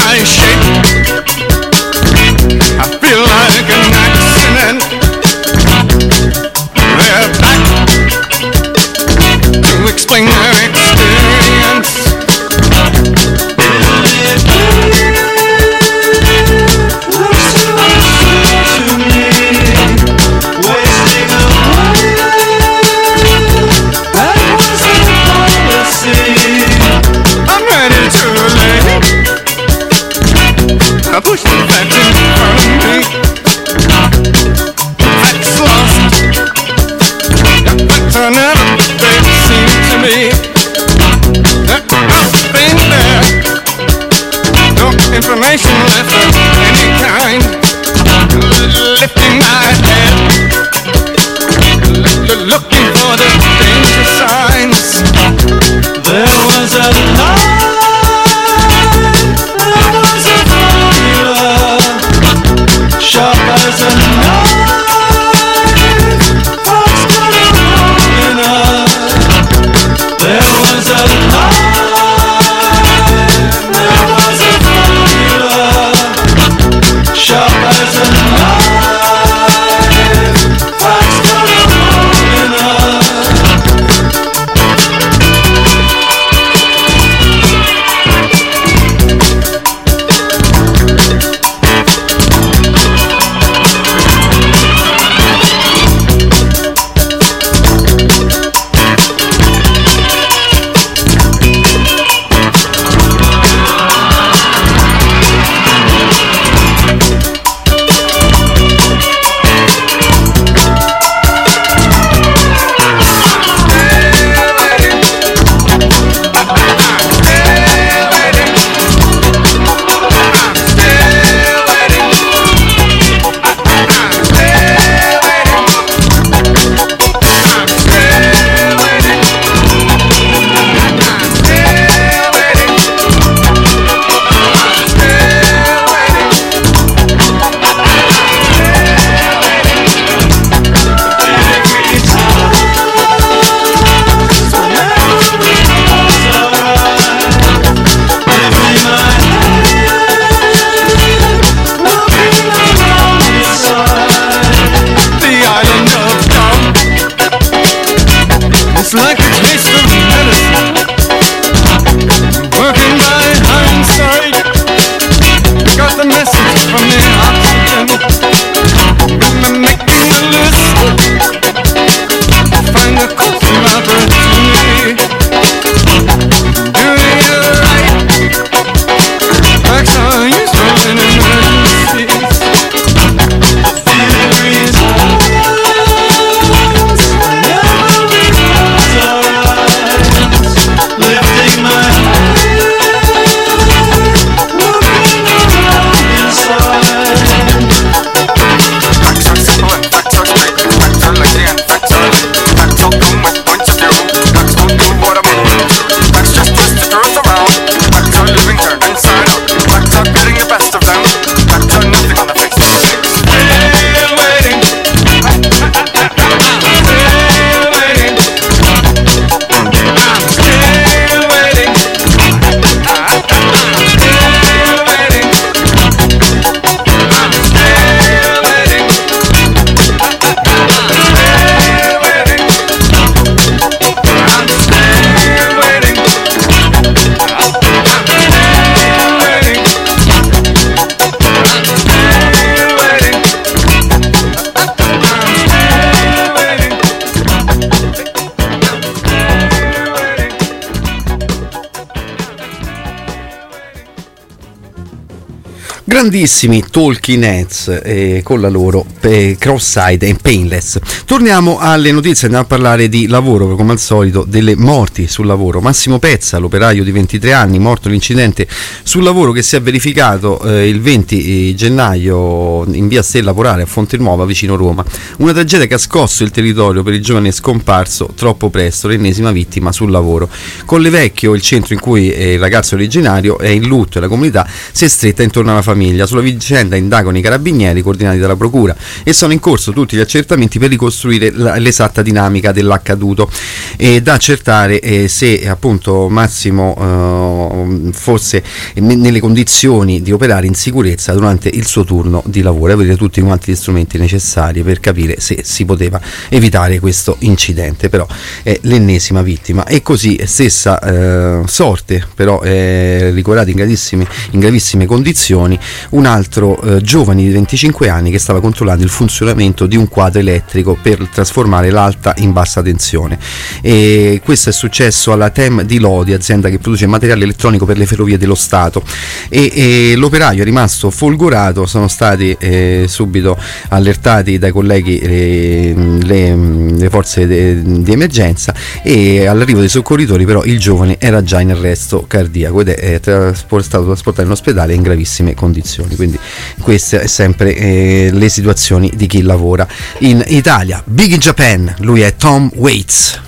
Grandissimi 256.00 256.62
Talking 256.62 257.22
Heads 257.22 257.80
eh, 257.84 258.22
con 258.24 258.40
la 258.40 258.48
loro 258.48 258.86
eh, 259.02 259.36
Cross-Side 259.38 260.06
e 260.06 260.16
Painless. 260.20 260.78
Torniamo 261.04 261.58
alle 261.58 261.92
notizie, 261.92 262.26
andiamo 262.26 262.44
a 262.44 262.48
parlare 262.48 262.88
di 262.88 263.06
lavoro, 263.06 263.54
come 263.54 263.72
al 263.72 263.78
solito, 263.78 264.24
delle 264.26 264.56
morti 264.56 265.06
sul 265.06 265.26
lavoro. 265.26 265.60
Massimo 265.60 265.98
Pezza, 265.98 266.38
l'operaio 266.38 266.84
di 266.84 266.90
23 266.90 267.32
anni, 267.32 267.58
morto 267.58 267.88
l'incidente 267.88 268.46
sul 268.82 269.02
lavoro 269.02 269.32
che 269.32 269.42
si 269.42 269.56
è 269.56 269.62
verificato 269.62 270.40
eh, 270.42 270.68
il 270.68 270.80
20 270.80 271.54
gennaio 271.54 272.64
in 272.72 272.88
via 272.88 273.02
Stella 273.02 273.32
Porale 273.34 273.62
a 273.62 273.66
Fonte 273.66 273.96
Nuova, 273.96 274.24
vicino 274.24 274.56
Roma. 274.56 274.84
Una 275.18 275.32
tragedia 275.32 275.66
che 275.66 275.74
ha 275.74 275.78
scosso 275.78 276.22
il 276.22 276.30
territorio 276.30 276.82
per 276.82 276.94
il 276.94 277.02
giovane 277.02 277.32
scomparso 277.32 278.12
troppo 278.14 278.50
presto, 278.50 278.88
l'ennesima 278.88 279.32
vittima 279.32 279.72
sul 279.72 279.90
lavoro. 279.90 280.28
Con 280.64 280.80
Le 280.80 280.90
Vecchio, 280.90 281.34
il 281.34 281.42
centro 281.42 281.74
in 281.74 281.80
cui 281.80 282.12
eh, 282.12 282.34
il 282.34 282.38
ragazzo 282.38 282.74
originario 282.74 283.38
è 283.38 283.48
in 283.48 283.66
lutto 283.66 283.98
e 283.98 284.00
la 284.00 284.08
comunità 284.08 284.46
si 284.72 284.84
è 284.84 284.88
stretta 284.88 285.22
intorno 285.22 285.52
alla 285.52 285.62
famiglia. 285.62 286.06
Sulla 286.06 286.20
vicenda 286.20 286.76
indagano 286.76 287.18
i 287.18 287.20
carabinieri 287.20 287.82
coordinati 287.82 288.18
dalla 288.18 288.36
procura 288.36 288.76
e 289.02 289.12
sono 289.12 289.32
in 289.32 289.40
corso 289.40 289.72
tutti 289.72 289.96
gli 289.96 290.00
accertamenti 290.00 290.58
per 290.58 290.70
ricostruire 290.70 291.30
l'esatta 291.30 292.02
dinamica 292.02 292.52
dell'accaduto. 292.52 293.30
E 293.76 294.02
da 294.02 294.14
accertare 294.14 294.80
eh, 294.80 295.08
se 295.08 295.48
appunto 295.48 296.08
Massimo 296.08 296.76
eh, 296.78 297.92
fosse 297.92 298.42
ne- 298.74 298.96
nelle 298.96 299.20
condizioni 299.20 300.02
di 300.02 300.12
operare 300.12 300.46
in 300.46 300.54
sicurezza 300.54 301.12
durante 301.12 301.48
il 301.48 301.66
suo 301.66 301.84
turno 301.84 302.22
di 302.26 302.42
lavoro 302.42 302.70
e 302.70 302.74
avere 302.74 302.96
tutti 302.96 303.20
quanti 303.20 303.52
gli 303.52 303.56
strumenti 303.56 303.98
necessari 303.98 304.62
per 304.62 304.80
capire 304.80 305.20
se 305.20 305.40
si 305.44 305.64
poteva 305.64 306.00
evitare 306.28 306.78
questo 306.78 307.16
incidente. 307.20 307.88
Però 307.88 308.06
è 308.42 308.58
l'ennesima 308.62 309.22
vittima. 309.22 309.64
E 309.64 309.82
così 309.82 310.18
stessa 310.24 310.80
eh, 310.80 311.42
sorte 311.46 312.06
però 312.14 312.40
è 312.40 313.10
ricoverato 313.12 313.50
in 313.50 313.56
gravissime, 313.56 314.06
in 314.30 314.40
gravissime 314.40 314.86
condizioni 314.86 315.58
un 315.90 316.06
altro 316.06 316.60
eh, 316.60 316.80
giovane 316.80 317.22
di 317.22 317.30
25 317.30 317.88
anni 317.88 318.10
che 318.10 318.18
stava 318.18 318.40
controllando 318.40 318.79
il 318.82 318.88
funzionamento 318.88 319.66
di 319.66 319.76
un 319.76 319.88
quadro 319.88 320.20
elettrico 320.20 320.76
per 320.80 321.08
trasformare 321.12 321.70
l'alta 321.70 322.14
in 322.18 322.32
bassa 322.32 322.62
tensione. 322.62 323.18
E 323.60 324.20
questo 324.24 324.50
è 324.50 324.52
successo 324.52 325.12
alla 325.12 325.30
TEM 325.30 325.62
di 325.62 325.78
Lodi 325.78 326.12
azienda 326.12 326.48
che 326.48 326.58
produce 326.58 326.86
materiale 326.86 327.24
elettronico 327.24 327.66
per 327.66 327.78
le 327.78 327.86
ferrovie 327.86 328.18
dello 328.18 328.34
Stato. 328.34 328.82
E, 329.28 329.50
e 329.54 329.94
l'operaio 329.96 330.42
è 330.42 330.44
rimasto 330.44 330.90
folgorato 330.90 331.66
sono 331.66 331.88
stati 331.88 332.36
eh, 332.38 332.86
subito 332.88 333.36
allertati 333.68 334.38
dai 334.38 334.50
colleghi 334.50 334.98
eh, 334.98 335.74
le, 336.02 336.34
le 336.34 336.90
forze 336.90 337.26
di 337.26 337.92
emergenza 337.92 338.54
e 338.82 339.26
all'arrivo 339.26 339.60
dei 339.60 339.68
soccorritori 339.68 340.24
però 340.24 340.44
il 340.44 340.58
giovane 340.58 340.96
era 340.98 341.22
già 341.22 341.40
in 341.40 341.50
arresto 341.50 342.04
cardiaco 342.06 342.60
ed 342.60 342.68
è, 342.68 342.94
eh, 342.94 343.00
traspor- 343.00 343.62
stato 343.62 343.84
trasportato 343.84 344.26
in 344.26 344.32
ospedale 344.32 344.74
in 344.74 344.82
gravissime 344.82 345.34
condizioni. 345.34 345.96
Quindi 345.96 346.18
queste 346.60 347.02
è 347.02 347.06
sempre 347.06 347.54
eh, 347.54 348.10
le 348.12 348.28
situazioni 348.28 348.69
di 348.78 349.06
chi 349.06 349.22
lavora 349.22 349.66
in 349.98 350.22
Italia. 350.26 350.82
Big 350.84 351.12
in 351.12 351.18
Japan 351.18 351.74
lui 351.78 352.02
è 352.02 352.14
Tom 352.14 352.50
Waits 352.54 353.20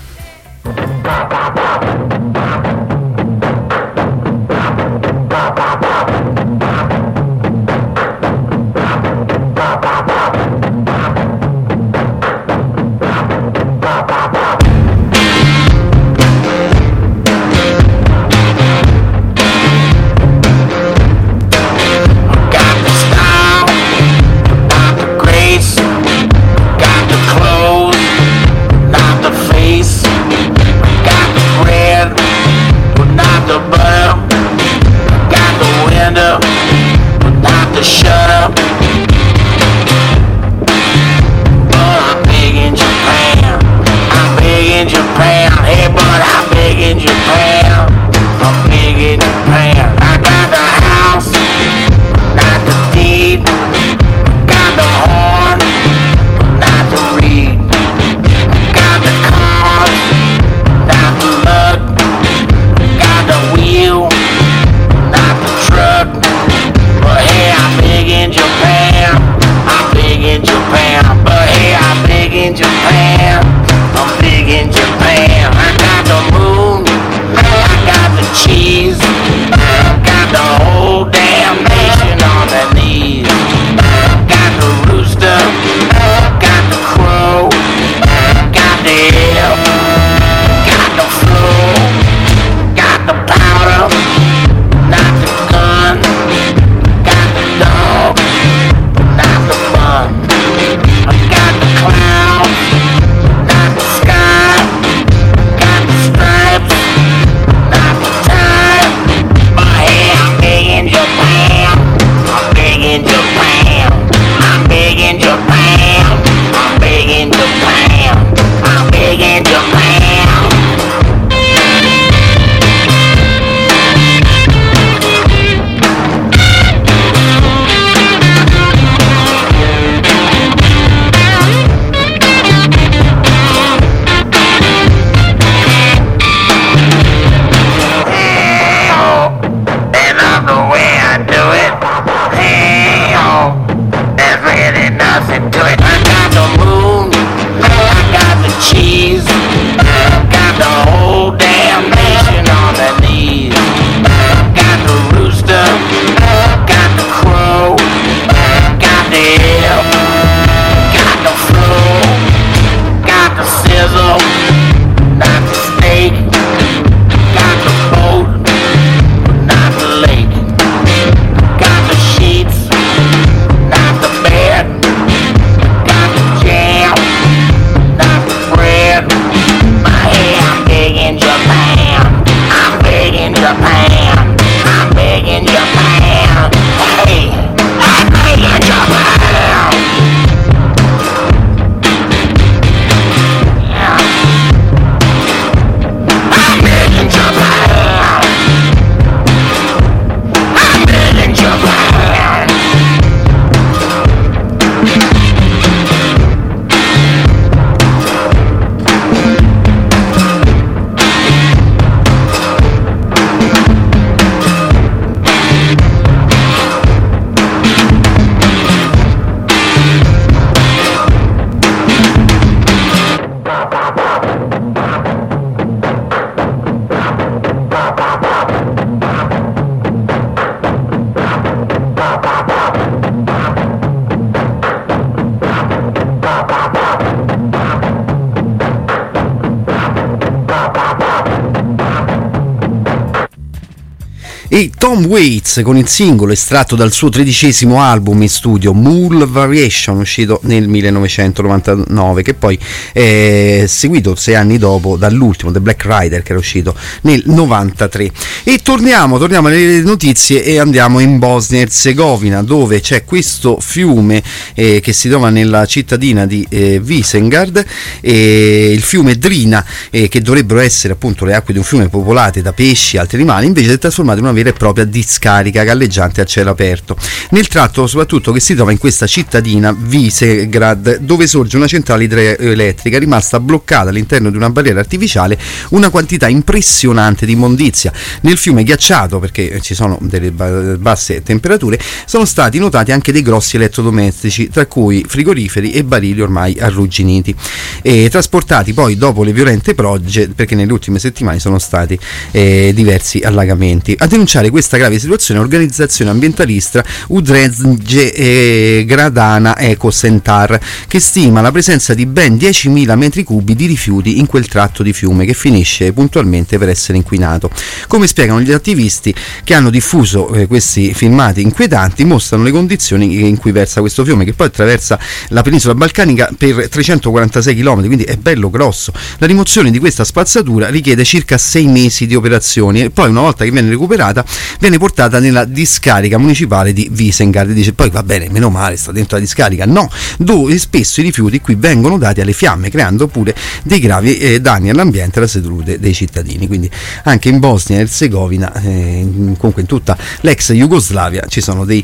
eat 244.53 244.72
Tom 244.83 245.05
Waits 245.05 245.61
con 245.63 245.77
il 245.77 245.87
singolo 245.87 246.33
estratto 246.33 246.75
dal 246.75 246.91
suo 246.91 247.07
tredicesimo 247.07 247.81
album 247.81 248.21
in 248.21 248.27
studio 248.27 248.73
Mool 248.73 249.25
Variation 249.29 249.99
uscito 249.99 250.41
nel 250.43 250.67
1999 250.67 252.21
che 252.21 252.33
poi 252.33 252.59
è 252.91 253.63
seguito 253.65 254.15
sei 254.15 254.35
anni 254.35 254.57
dopo 254.57 254.97
dall'ultimo 254.97 255.53
The 255.53 255.61
Black 255.61 255.85
Rider 255.85 256.21
che 256.21 256.31
era 256.31 256.39
uscito 256.39 256.75
nel 257.03 257.23
93 257.25 258.11
e 258.43 258.59
torniamo, 258.61 259.17
torniamo 259.17 259.47
alle 259.47 259.79
notizie 259.83 260.43
e 260.43 260.59
andiamo 260.59 260.99
in 260.99 261.17
Bosnia 261.17 261.59
e 261.59 261.61
Herzegovina 261.61 262.43
dove 262.43 262.81
c'è 262.81 263.05
questo 263.05 263.61
fiume 263.61 264.21
eh, 264.53 264.81
che 264.81 264.91
si 264.91 265.07
trova 265.07 265.29
nella 265.29 265.65
cittadina 265.65 266.25
di 266.25 266.45
eh, 266.49 266.81
Visengard 266.81 267.65
e 268.01 268.73
il 268.73 268.81
fiume 268.81 269.15
Drina 269.15 269.65
eh, 269.89 270.09
che 270.09 270.19
dovrebbero 270.19 270.59
essere 270.59 270.91
appunto 270.91 271.23
le 271.23 271.35
acque 271.35 271.53
di 271.53 271.59
un 271.59 271.65
fiume 271.65 271.87
popolate 271.87 272.41
da 272.41 272.51
pesci 272.51 272.97
e 272.97 272.99
altri 272.99 273.15
animali 273.15 273.45
invece 273.45 273.69
si 273.69 273.75
è 273.75 273.79
trasformato 273.79 274.17
in 274.17 274.25
una 274.25 274.33
vera 274.33 274.49
e 274.49 274.51
propria 274.51 274.71
discarica 274.81 275.63
galleggiante 275.63 276.21
a 276.21 276.25
cielo 276.25 276.49
aperto. 276.49 276.97
Nel 277.29 277.47
tratto 277.47 277.85
soprattutto 277.87 278.31
che 278.31 278.39
si 278.39 278.55
trova 278.55 278.71
in 278.71 278.77
questa 278.77 279.07
cittadina 279.07 279.75
Visegrad 279.77 280.97
dove 280.97 281.27
sorge 281.27 281.57
una 281.57 281.67
centrale 281.67 282.05
idroelettrica 282.05 282.97
rimasta 282.97 283.39
bloccata 283.39 283.89
all'interno 283.89 284.29
di 284.29 284.37
una 284.37 284.49
barriera 284.49 284.79
artificiale 284.79 285.37
una 285.69 285.89
quantità 285.89 286.27
impressionante 286.27 287.25
di 287.25 287.33
immondizia. 287.33 287.91
Nel 288.21 288.37
fiume 288.37 288.63
ghiacciato 288.63 289.19
perché 289.19 289.59
ci 289.61 289.73
sono 289.75 289.97
delle 290.01 290.31
ba- 290.31 290.77
basse 290.77 291.21
temperature 291.23 291.79
sono 292.05 292.25
stati 292.25 292.59
notati 292.59 292.91
anche 292.91 293.11
dei 293.11 293.21
grossi 293.21 293.55
elettrodomestici 293.55 294.49
tra 294.49 294.65
cui 294.65 295.05
frigoriferi 295.07 295.71
e 295.71 295.83
barili 295.83 296.21
ormai 296.21 296.57
arrugginiti. 296.59 297.35
E 297.81 298.09
trasportati 298.09 298.73
poi 298.73 298.95
dopo 298.97 299.23
le 299.23 299.33
violente 299.33 299.73
piogge 299.73 300.29
perché 300.29 300.55
nelle 300.55 300.71
ultime 300.71 300.99
settimane 300.99 301.39
sono 301.39 301.59
stati 301.59 301.97
eh, 302.31 302.71
diversi 302.73 303.19
allagamenti. 303.19 303.95
A 303.97 304.07
denunciare 304.07 304.49
questa 304.63 304.77
grave 304.77 304.97
situazione 304.97 305.41
l'organizzazione 305.41 306.09
ambientalista 306.09 306.85
Udrezge 307.07 308.13
eh, 308.13 308.85
Gradana 308.87 309.57
Eco 309.57 309.91
Center 309.91 310.57
che 310.87 311.01
stima 311.01 311.41
la 311.41 311.51
presenza 311.51 311.93
di 311.93 312.05
ben 312.05 312.35
10.000 312.35 312.95
metri 312.95 313.23
cubi 313.23 313.55
di 313.55 313.65
rifiuti 313.65 314.19
in 314.19 314.25
quel 314.25 314.47
tratto 314.47 314.81
di 314.81 314.93
fiume 314.93 315.25
che 315.25 315.33
finisce 315.33 315.91
puntualmente 315.91 316.57
per 316.57 316.69
essere 316.69 316.97
inquinato. 316.97 317.49
Come 317.87 318.07
spiegano 318.07 318.39
gli 318.39 318.53
attivisti 318.53 319.13
che 319.43 319.53
hanno 319.53 319.69
diffuso 319.69 320.33
eh, 320.33 320.47
questi 320.47 320.93
filmati 320.93 321.41
inquietanti 321.41 322.05
mostrano 322.05 322.43
le 322.43 322.51
condizioni 322.51 323.27
in 323.27 323.37
cui 323.37 323.51
versa 323.51 323.81
questo 323.81 324.05
fiume 324.05 324.23
che 324.23 324.33
poi 324.33 324.47
attraversa 324.47 324.97
la 325.29 325.41
penisola 325.41 325.75
balcanica 325.75 326.29
per 326.37 326.69
346 326.69 327.55
km 327.55 327.85
quindi 327.85 328.03
è 328.03 328.15
bello 328.15 328.49
grosso. 328.49 328.93
La 329.17 329.27
rimozione 329.27 329.71
di 329.71 329.79
questa 329.79 330.05
spazzatura 330.05 330.69
richiede 330.69 331.03
circa 331.03 331.37
6 331.37 331.67
mesi 331.67 332.05
di 332.05 332.15
operazioni 332.15 332.81
e 332.83 332.89
poi 332.91 333.09
una 333.09 333.21
volta 333.21 333.43
che 333.43 333.51
viene 333.51 333.67
recuperata 333.69 334.23
viene 334.59 334.77
portata 334.77 335.19
nella 335.19 335.45
discarica 335.45 336.17
municipale 336.17 336.73
di 336.73 336.89
Visengard 336.91 337.51
dice 337.51 337.73
poi 337.73 337.89
va 337.89 338.03
bene 338.03 338.29
meno 338.29 338.49
male 338.49 338.77
sta 338.77 338.91
dentro 338.91 339.17
la 339.17 339.23
discarica. 339.23 339.65
No 339.65 339.89
dove 340.17 340.57
spesso 340.57 341.01
i 341.01 341.03
rifiuti 341.03 341.41
qui 341.41 341.55
vengono 341.55 341.97
dati 341.97 342.21
alle 342.21 342.33
fiamme 342.33 342.69
creando 342.69 343.07
pure 343.07 343.35
dei 343.63 343.79
gravi 343.79 344.17
eh, 344.17 344.41
danni 344.41 344.69
all'ambiente 344.69 345.15
e 345.15 345.19
alla 345.19 345.27
salute 345.27 345.79
dei 345.79 345.93
cittadini. 345.93 346.47
Quindi 346.47 346.69
anche 347.03 347.29
in 347.29 347.39
Bosnia 347.39 347.77
e 347.77 347.81
Herzegovina 347.81 348.53
eh, 348.61 349.07
comunque 349.37 349.61
in 349.61 349.67
tutta 349.67 349.97
l'ex 350.21 350.51
Jugoslavia 350.51 351.25
ci 351.27 351.41
sono 351.41 351.65
dei 351.65 351.83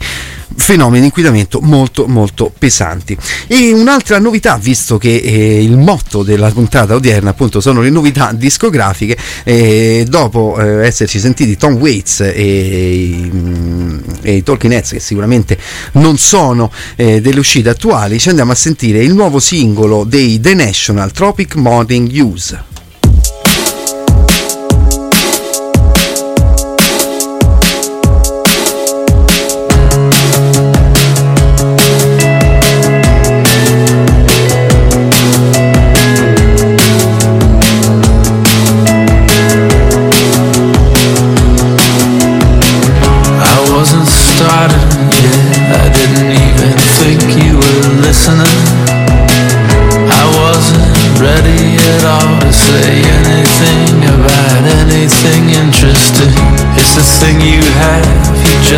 fenomeni 0.55 0.99
di 0.99 1.05
inquinamento 1.05 1.59
molto 1.61 2.07
molto 2.07 2.51
pesanti. 2.57 3.17
E 3.47 3.73
un'altra 3.73 4.19
novità 4.19 4.57
visto 4.57 4.97
che 4.97 5.15
eh, 5.15 5.63
il 5.63 5.77
motto 5.77 6.23
della 6.23 6.49
puntata 6.51 6.95
odierna 6.95 7.31
appunto 7.31 7.61
sono 7.61 7.81
le 7.81 7.89
novità 7.89 8.31
discografiche 8.33 9.17
eh, 9.43 10.05
dopo 10.07 10.57
eh, 10.59 10.85
esserci 10.85 11.19
sentiti 11.19 11.57
Tom 11.57 11.75
Waits 11.75 12.21
e, 12.21 12.31
mm, 12.49 13.99
e 14.21 14.35
i 14.35 14.43
Talking 14.43 14.73
Heads 14.73 14.91
che 14.91 14.99
sicuramente 14.99 15.57
non 15.93 16.17
sono 16.17 16.71
eh, 16.95 17.21
delle 17.21 17.39
uscite 17.39 17.69
attuali. 17.69 18.19
Ci 18.19 18.29
andiamo 18.29 18.51
a 18.51 18.55
sentire 18.55 19.03
il 19.03 19.13
nuovo 19.13 19.39
singolo 19.39 20.03
dei 20.03 20.39
The 20.39 20.53
National 20.53 21.11
Tropic 21.11 21.55
Morning 21.55 22.09
Use 22.11 22.77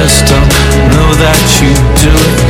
just 0.02 0.26
don't 0.26 0.50
know 0.98 1.14
that 1.14 1.46
you 1.62 1.70
do 2.02 2.10
it. 2.10 2.42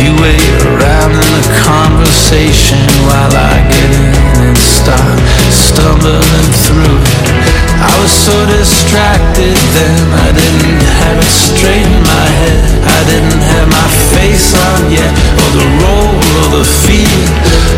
You 0.00 0.08
wait 0.24 0.56
around 0.64 1.12
in 1.12 1.28
the 1.36 1.46
conversation 1.68 2.80
while 3.04 3.28
I 3.28 3.60
get 3.68 3.90
in 3.92 4.16
and 4.40 4.56
start 4.56 5.20
stumbling 5.52 6.48
through 6.64 6.96
it. 6.96 7.28
I 7.76 7.92
was 8.00 8.08
so 8.08 8.32
distracted 8.48 9.52
then 9.76 10.00
I 10.16 10.32
didn't 10.32 10.80
have 11.04 11.20
it 11.20 11.28
straight 11.28 11.84
in 11.84 12.00
my 12.08 12.28
head 12.40 12.64
I 12.88 13.00
didn't 13.04 13.44
have 13.52 13.68
my 13.68 13.88
face 14.16 14.56
on 14.56 14.88
yet 14.88 15.12
Or 15.12 15.50
the 15.60 15.68
role 15.84 16.16
or 16.40 16.46
the 16.56 16.64
feel 16.64 17.24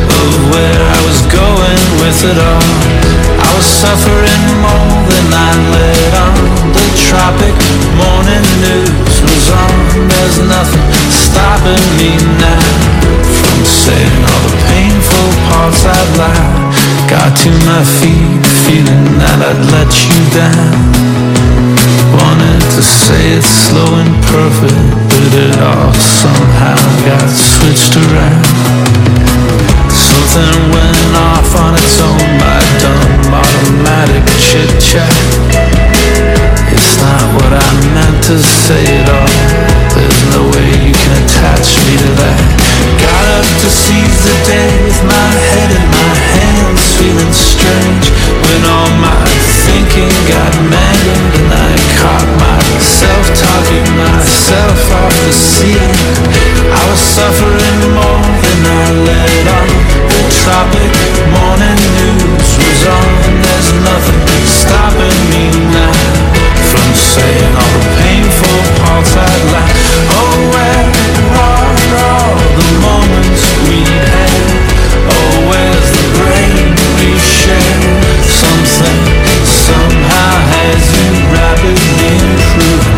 Of 0.06 0.30
where 0.54 0.82
I 0.86 0.98
was 1.02 1.18
going 1.26 1.82
with 1.98 2.20
it 2.30 2.38
all 2.38 2.70
I 3.42 3.48
was 3.58 3.66
suffering 3.66 4.44
more 4.62 5.02
than 5.10 5.26
I 5.34 5.50
let 5.66 6.12
on 6.14 6.57
tropic 7.08 7.56
morning 7.96 8.44
news 8.60 9.16
was 9.24 9.46
on. 9.48 9.76
There's 10.12 10.38
nothing 10.44 10.88
stopping 11.08 11.84
me 11.96 12.12
now 12.36 12.68
From 13.40 13.60
saying 13.64 14.20
all 14.28 14.44
the 14.44 14.56
painful 14.68 15.28
parts 15.48 15.88
I'd 15.88 16.10
lied 16.20 16.68
Got 17.08 17.32
to 17.44 17.50
my 17.64 17.80
feet 17.96 18.44
feeling 18.68 19.16
that 19.24 19.40
I'd 19.40 19.62
let 19.72 19.88
you 19.88 20.20
down. 20.36 20.76
Wanted 22.12 22.60
to 22.76 22.82
say 22.84 23.40
it 23.40 23.46
slow 23.46 23.88
and 23.96 24.12
perfect 24.28 24.92
But 25.08 25.32
it 25.48 25.56
all 25.64 25.92
somehow 25.96 26.76
got 27.08 27.28
switched 27.32 27.96
around. 27.96 28.44
Something 29.88 30.60
went 30.76 31.12
off 31.32 31.50
on 31.56 31.72
its 31.72 31.96
own 32.04 32.28
by 32.36 32.60
dumb 32.84 33.32
automatic 33.32 34.24
chit 34.44 34.68
chat 34.76 35.67
It's 36.78 36.94
not 37.02 37.26
what 37.34 37.50
I 37.50 37.68
meant 37.90 38.22
to 38.30 38.38
say 38.38 39.02
at 39.02 39.10
all 39.10 39.34
There's 39.98 40.22
no 40.30 40.46
way 40.46 40.70
you 40.78 40.94
can 40.94 41.12
attach 41.26 41.74
me 41.82 41.98
to 42.06 42.10
that. 42.22 42.38
Got 43.02 43.26
up 43.34 43.48
to 43.66 43.66
seize 43.66 44.18
the 44.22 44.36
day 44.46 44.70
with 44.86 45.02
my 45.02 45.30
head 45.50 45.70
in 45.74 45.86
my 45.90 46.14
hands 46.38 46.82
Feeling 47.02 47.34
strange 47.34 48.06
when 48.46 48.62
all 48.62 48.90
my 49.02 49.26
thinking 49.66 50.14
got 50.30 50.54
mangled 50.70 51.34
And 51.34 51.50
I 51.50 51.70
caught 51.98 52.30
myself 52.46 53.26
talking 53.34 53.88
myself 53.98 54.78
off 55.02 55.14
the 55.26 55.34
ceiling 55.34 55.98
I 56.70 56.82
was 56.86 57.02
suffering 57.02 57.78
more 57.90 58.22
than 58.22 58.60
I 58.62 58.86
let 59.02 59.46
on. 59.50 59.70
The 60.14 60.22
tropic 60.30 60.94
morning 61.34 61.80
news 61.98 62.50
was 62.54 62.82
on. 62.86 63.10
There's 63.42 63.70
nothing 63.82 64.46
stopping 64.46 65.18
me 65.34 65.44
now 65.74 65.87
saying 66.94 67.54
all 67.54 67.78
the 67.80 67.92
painful 68.02 68.58
parts 68.84 69.12
I'd 69.16 69.44
like 69.54 69.76
Oh, 70.20 70.36
where 70.54 70.84
are 71.36 71.76
all 72.08 72.36
the 72.58 72.68
moments 72.84 73.44
we 73.68 73.80
had? 73.84 74.32
Oh, 75.12 75.34
where's 75.50 75.88
the 75.98 76.06
brain 76.18 76.74
we 76.98 77.10
share? 77.18 77.80
Something 78.24 79.00
somehow 79.44 80.32
has 80.54 80.82
you 80.96 81.08
rapidly 81.32 82.12
improving 82.28 82.97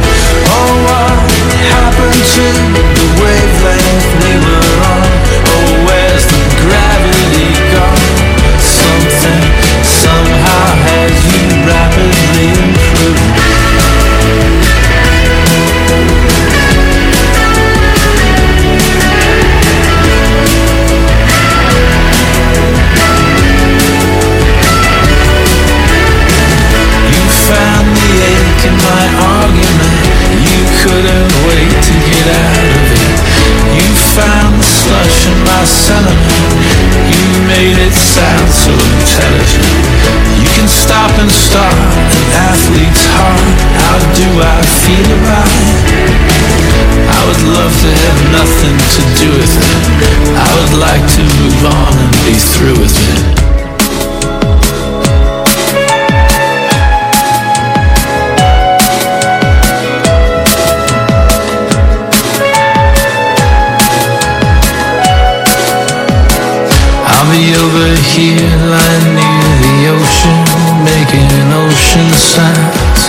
Be 67.30 67.54
over 67.54 67.94
here 68.10 68.50
lying 68.66 69.14
near 69.14 69.46
the 69.62 69.94
ocean 69.94 70.38
Making 70.82 71.30
ocean 71.54 72.10
sounds 72.10 73.06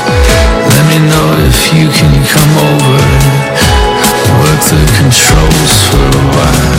Let 0.62 0.86
me 0.94 1.02
know 1.10 1.28
if 1.50 1.74
you 1.74 1.90
can 1.90 2.14
come 2.30 2.54
over 2.62 3.02
and 3.02 3.82
Work 4.46 4.62
the 4.70 4.82
controls 5.02 5.74
for 5.90 6.06
a 6.06 6.26
while. 6.38 6.70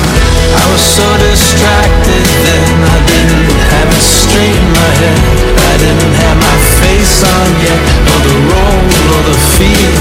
I 0.55 0.65
was 0.71 0.87
so 0.87 1.03
distracted 1.19 2.23
then 2.47 2.79
I 2.79 2.99
didn't 3.11 3.51
have 3.75 3.91
it 3.91 4.07
straight 4.07 4.55
in 4.55 4.69
my 4.71 4.91
head. 5.03 5.21
I 5.67 5.75
didn't 5.83 6.15
have 6.23 6.39
my 6.39 6.59
face 6.79 7.27
on 7.27 7.49
yet 7.59 7.83
Or 8.07 8.21
the 8.23 8.39
role 8.55 8.87
or 8.87 9.23
the 9.27 9.39
feel 9.59 9.95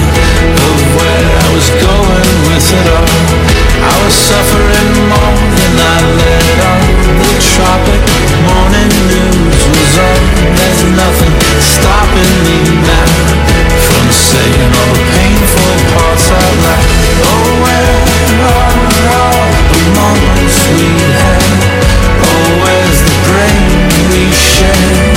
Of 0.61 0.77
where 0.93 1.25
I 1.25 1.47
was 1.57 1.67
going 1.73 2.37
with 2.53 2.67
it 2.69 2.87
all. 2.93 3.09
I 3.81 3.93
was 4.05 4.13
suffering 4.13 4.60
moments 20.01 20.57
we 20.73 20.87
had, 21.21 21.61
always 22.33 22.97
the 23.05 23.17
brain 23.27 23.69
we 24.09 24.31
share. 24.31 25.10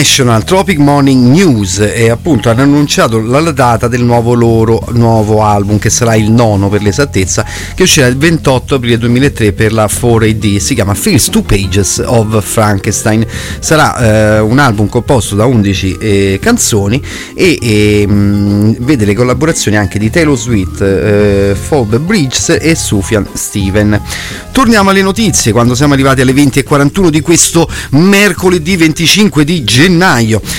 National 0.00 0.44
Tropic 0.44 0.78
Morning 0.78 1.30
News 1.30 1.78
e 1.78 2.08
appunto 2.08 2.48
hanno 2.48 2.62
annunciato 2.62 3.20
la 3.20 3.42
data 3.50 3.86
del 3.86 4.02
nuovo 4.02 4.32
loro 4.32 4.82
nuovo 4.92 5.42
album 5.42 5.78
che 5.78 5.90
sarà 5.90 6.14
il 6.14 6.30
nono 6.30 6.70
per 6.70 6.80
l'esattezza 6.80 7.44
che 7.74 7.82
uscirà 7.82 8.06
il 8.06 8.16
28 8.16 8.76
aprile 8.76 8.96
2003 8.96 9.52
per 9.52 9.74
la 9.74 9.84
4AD 9.84 10.56
si 10.56 10.74
chiama 10.74 10.94
First 10.94 11.30
Two 11.30 11.42
Pages 11.42 12.02
of 12.02 12.42
Frankenstein. 12.42 13.26
Sarà 13.58 14.38
eh, 14.38 14.40
un 14.40 14.58
album 14.58 14.88
composto 14.88 15.36
da 15.36 15.44
11 15.44 15.98
eh, 15.98 16.38
canzoni 16.40 17.02
e, 17.34 17.58
e 17.60 18.06
mh, 18.06 18.76
vede 18.80 19.04
le 19.04 19.12
collaborazioni 19.12 19.76
anche 19.76 19.98
di 19.98 20.08
Taylor 20.08 20.38
Swift, 20.38 20.80
eh, 20.80 21.54
Phoebe 21.68 21.98
Bridges 21.98 22.56
e 22.58 22.74
Sufjan 22.74 23.26
Steven. 23.34 24.00
Torniamo 24.50 24.88
alle 24.88 25.02
notizie 25.02 25.52
quando 25.52 25.74
siamo 25.74 25.92
arrivati 25.92 26.22
alle 26.22 26.32
20.41 26.32 27.08
di 27.10 27.20
questo 27.20 27.68
mercoledì 27.90 28.76
25 28.76 29.44
di 29.44 29.62
gennaio 29.62 29.88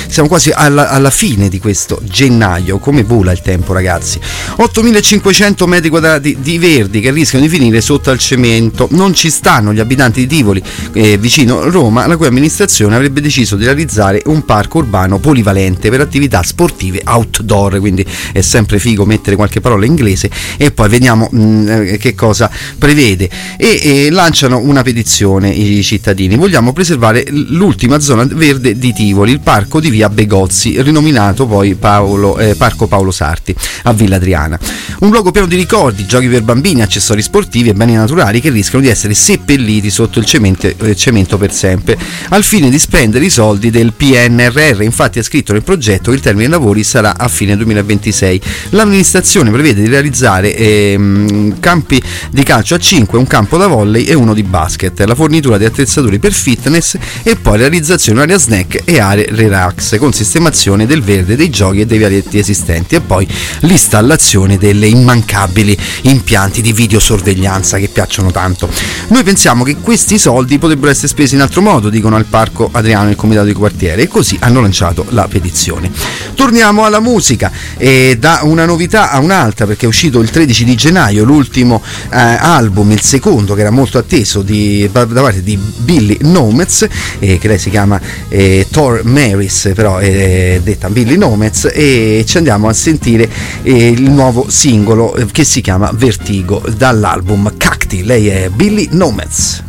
siamo 0.07 0.27
quasi 0.27 0.51
alla, 0.51 0.89
alla 0.89 1.09
fine 1.09 1.49
di 1.49 1.59
questo 1.59 2.01
gennaio. 2.03 2.79
Come 2.79 3.03
vola 3.03 3.31
il 3.31 3.41
tempo 3.41 3.73
ragazzi? 3.73 4.19
8500 4.57 5.67
metri 5.67 5.89
quadrati 5.89 6.37
di 6.41 6.57
verdi 6.57 6.99
che 6.99 7.11
rischiano 7.11 7.45
di 7.45 7.51
finire 7.51 7.81
sotto 7.81 8.09
al 8.09 8.17
cemento. 8.17 8.87
Non 8.91 9.13
ci 9.13 9.29
stanno 9.29 9.73
gli 9.73 9.79
abitanti 9.79 10.25
di 10.25 10.35
Tivoli 10.35 10.61
eh, 10.93 11.17
vicino 11.17 11.69
Roma 11.69 12.07
la 12.07 12.17
cui 12.17 12.27
amministrazione 12.27 12.95
avrebbe 12.95 13.21
deciso 13.21 13.55
di 13.55 13.65
realizzare 13.65 14.21
un 14.25 14.43
parco 14.43 14.79
urbano 14.79 15.19
polivalente 15.19 15.89
per 15.89 16.01
attività 16.01 16.43
sportive 16.43 17.01
outdoor. 17.05 17.79
Quindi 17.79 18.05
è 18.31 18.41
sempre 18.41 18.79
figo 18.79 19.05
mettere 19.05 19.35
qualche 19.35 19.61
parola 19.61 19.85
inglese 19.85 20.29
e 20.57 20.71
poi 20.71 20.89
vediamo 20.89 21.29
mh, 21.31 21.67
eh, 21.67 21.97
che 21.97 22.15
cosa 22.15 22.49
prevede. 22.77 23.29
E, 23.57 23.79
e 23.83 24.09
lanciano 24.09 24.57
una 24.59 24.81
petizione 24.81 25.49
i 25.49 25.83
cittadini. 25.83 26.35
Vogliamo 26.35 26.73
preservare 26.73 27.25
l'ultima 27.29 27.99
zona 27.99 28.25
verde 28.25 28.77
di 28.77 28.93
Tivoli 28.93 29.20
il 29.29 29.39
parco 29.39 29.79
di 29.79 29.89
via 29.89 30.09
Begozzi 30.09 30.81
rinominato 30.81 31.45
poi 31.45 31.75
Paolo, 31.75 32.37
eh, 32.37 32.55
Parco 32.55 32.87
Paolo 32.87 33.11
Sarti 33.11 33.55
a 33.83 33.93
Villa 33.93 34.17
Adriana. 34.17 34.59
Un 34.99 35.09
luogo 35.09 35.31
pieno 35.31 35.47
di 35.47 35.55
ricordi 35.55 36.05
giochi 36.05 36.27
per 36.27 36.43
bambini 36.43 36.81
accessori 36.81 37.21
sportivi 37.21 37.69
e 37.69 37.73
beni 37.73 37.93
naturali 37.93 38.41
che 38.41 38.49
rischiano 38.49 38.83
di 38.83 38.89
essere 38.89 39.13
seppelliti 39.13 39.89
sotto 39.89 40.19
il 40.19 40.25
cemento, 40.25 40.67
eh, 40.67 40.95
cemento 40.95 41.37
per 41.37 41.51
sempre 41.51 41.97
al 42.29 42.43
fine 42.43 42.69
di 42.69 42.79
spendere 42.79 43.25
i 43.25 43.29
soldi 43.29 43.69
del 43.69 43.93
PNRR 43.93 44.81
infatti 44.81 45.19
è 45.19 45.23
scritto 45.23 45.53
nel 45.53 45.63
progetto 45.63 46.09
che 46.11 46.17
il 46.17 46.21
termine 46.21 46.47
dei 46.47 46.57
lavori 46.57 46.83
sarà 46.83 47.15
a 47.17 47.27
fine 47.27 47.55
2026 47.55 48.41
l'amministrazione 48.69 49.51
prevede 49.51 49.81
di 49.81 49.87
realizzare 49.87 50.55
ehm, 50.55 51.59
campi 51.59 52.01
di 52.29 52.43
calcio 52.43 52.75
a 52.75 52.79
5 52.79 53.17
un 53.17 53.27
campo 53.27 53.57
da 53.57 53.67
volley 53.67 54.03
e 54.03 54.13
uno 54.13 54.33
di 54.33 54.43
basket. 54.43 54.99
La 55.01 55.15
fornitura 55.15 55.57
di 55.57 55.65
attrezzature 55.65 56.19
per 56.19 56.33
fitness 56.33 56.97
e 57.23 57.35
poi 57.35 57.53
la 57.53 57.67
realizzazione 57.67 58.25
di 58.25 58.31
area 58.31 58.37
snack 58.37 58.81
e 58.85 58.99
aree 59.11 59.27
relax 59.29 59.97
con 59.97 60.13
sistemazione 60.13 60.85
del 60.85 61.01
verde 61.01 61.35
dei 61.35 61.49
giochi 61.49 61.81
e 61.81 61.85
dei 61.85 61.97
vialetti 61.97 62.37
esistenti 62.37 62.95
e 62.95 63.01
poi 63.01 63.27
l'installazione 63.61 64.57
delle 64.57 64.87
immancabili 64.87 65.77
impianti 66.03 66.61
di 66.61 66.73
videosorveglianza 66.73 67.77
che 67.77 67.89
piacciono 67.89 68.31
tanto. 68.31 68.69
Noi 69.07 69.23
pensiamo 69.23 69.63
che 69.63 69.77
questi 69.77 70.17
soldi 70.17 70.57
potrebbero 70.57 70.91
essere 70.91 71.07
spesi 71.07 71.35
in 71.35 71.41
altro 71.41 71.61
modo, 71.61 71.89
dicono 71.89 72.15
al 72.15 72.25
Parco 72.25 72.69
Adriano 72.71 73.09
il 73.09 73.15
Comitato 73.15 73.45
di 73.45 73.53
Quartiere 73.53 74.03
e 74.03 74.07
così 74.07 74.37
hanno 74.39 74.61
lanciato 74.61 75.05
la 75.09 75.27
petizione. 75.27 75.91
Torniamo 76.33 76.85
alla 76.85 76.99
musica 76.99 77.51
e 77.77 78.17
da 78.19 78.39
una 78.43 78.65
novità 78.65 79.11
a 79.11 79.19
un'altra 79.19 79.65
perché 79.65 79.85
è 79.85 79.87
uscito 79.87 80.19
il 80.19 80.29
13 80.29 80.63
di 80.63 80.75
gennaio 80.75 81.23
l'ultimo 81.23 81.81
eh, 82.11 82.17
album, 82.17 82.91
il 82.91 83.01
secondo 83.01 83.53
che 83.53 83.61
era 83.61 83.69
molto 83.69 83.97
atteso 83.97 84.41
di, 84.41 84.89
da 84.91 85.05
parte 85.05 85.43
di 85.43 85.57
Billy 85.57 86.17
Nomez, 86.21 86.87
eh, 87.19 87.37
che 87.37 87.47
lei 87.47 87.59
si 87.59 87.69
chiama 87.69 87.99
eh, 88.29 88.67
Thor 88.69 89.00
Maris, 89.03 89.71
però 89.73 89.97
è 89.97 90.59
detta 90.63 90.89
Billy 90.89 91.17
Nomez 91.17 91.69
e 91.73 92.23
ci 92.27 92.37
andiamo 92.37 92.67
a 92.67 92.73
sentire 92.73 93.29
eh, 93.63 93.89
il 93.89 94.09
nuovo 94.09 94.49
singolo 94.49 95.15
eh, 95.15 95.25
che 95.25 95.43
si 95.43 95.61
chiama 95.61 95.91
Vertigo 95.93 96.63
dall'album 96.75 97.55
Cacti. 97.57 98.03
Lei 98.03 98.27
è 98.27 98.49
Billy 98.49 98.87
Nomez. 98.91 99.63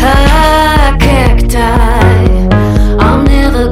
Ah, 0.00 0.96
cacti. 0.98 1.56
I'm 1.56 3.24
never 3.24 3.70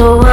So 0.00 0.29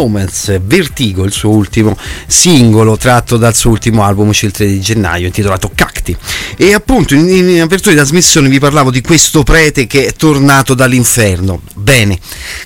Nomads, 0.00 0.58
Vertigo, 0.62 1.24
il 1.24 1.32
suo 1.32 1.50
ultimo 1.50 1.94
singolo 2.26 2.96
tratto 2.96 3.36
dal 3.36 3.54
suo 3.54 3.70
ultimo 3.70 4.02
album 4.02 4.28
uscito 4.28 4.46
il 4.46 4.52
3 4.52 4.66
di 4.66 4.80
gennaio 4.80 5.26
intitolato 5.26 5.70
Cacti. 5.74 6.16
E 6.56 6.72
appunto 6.72 7.14
in, 7.14 7.28
in 7.28 7.60
apertura 7.60 7.90
di 7.90 8.00
trasmissione 8.00 8.48
vi 8.48 8.58
parlavo 8.58 8.90
di 8.90 9.02
questo 9.02 9.42
prete 9.42 9.86
che 9.86 10.06
è 10.06 10.12
tornato 10.14 10.72
dall'inferno. 10.72 11.60
Bene, 11.74 12.18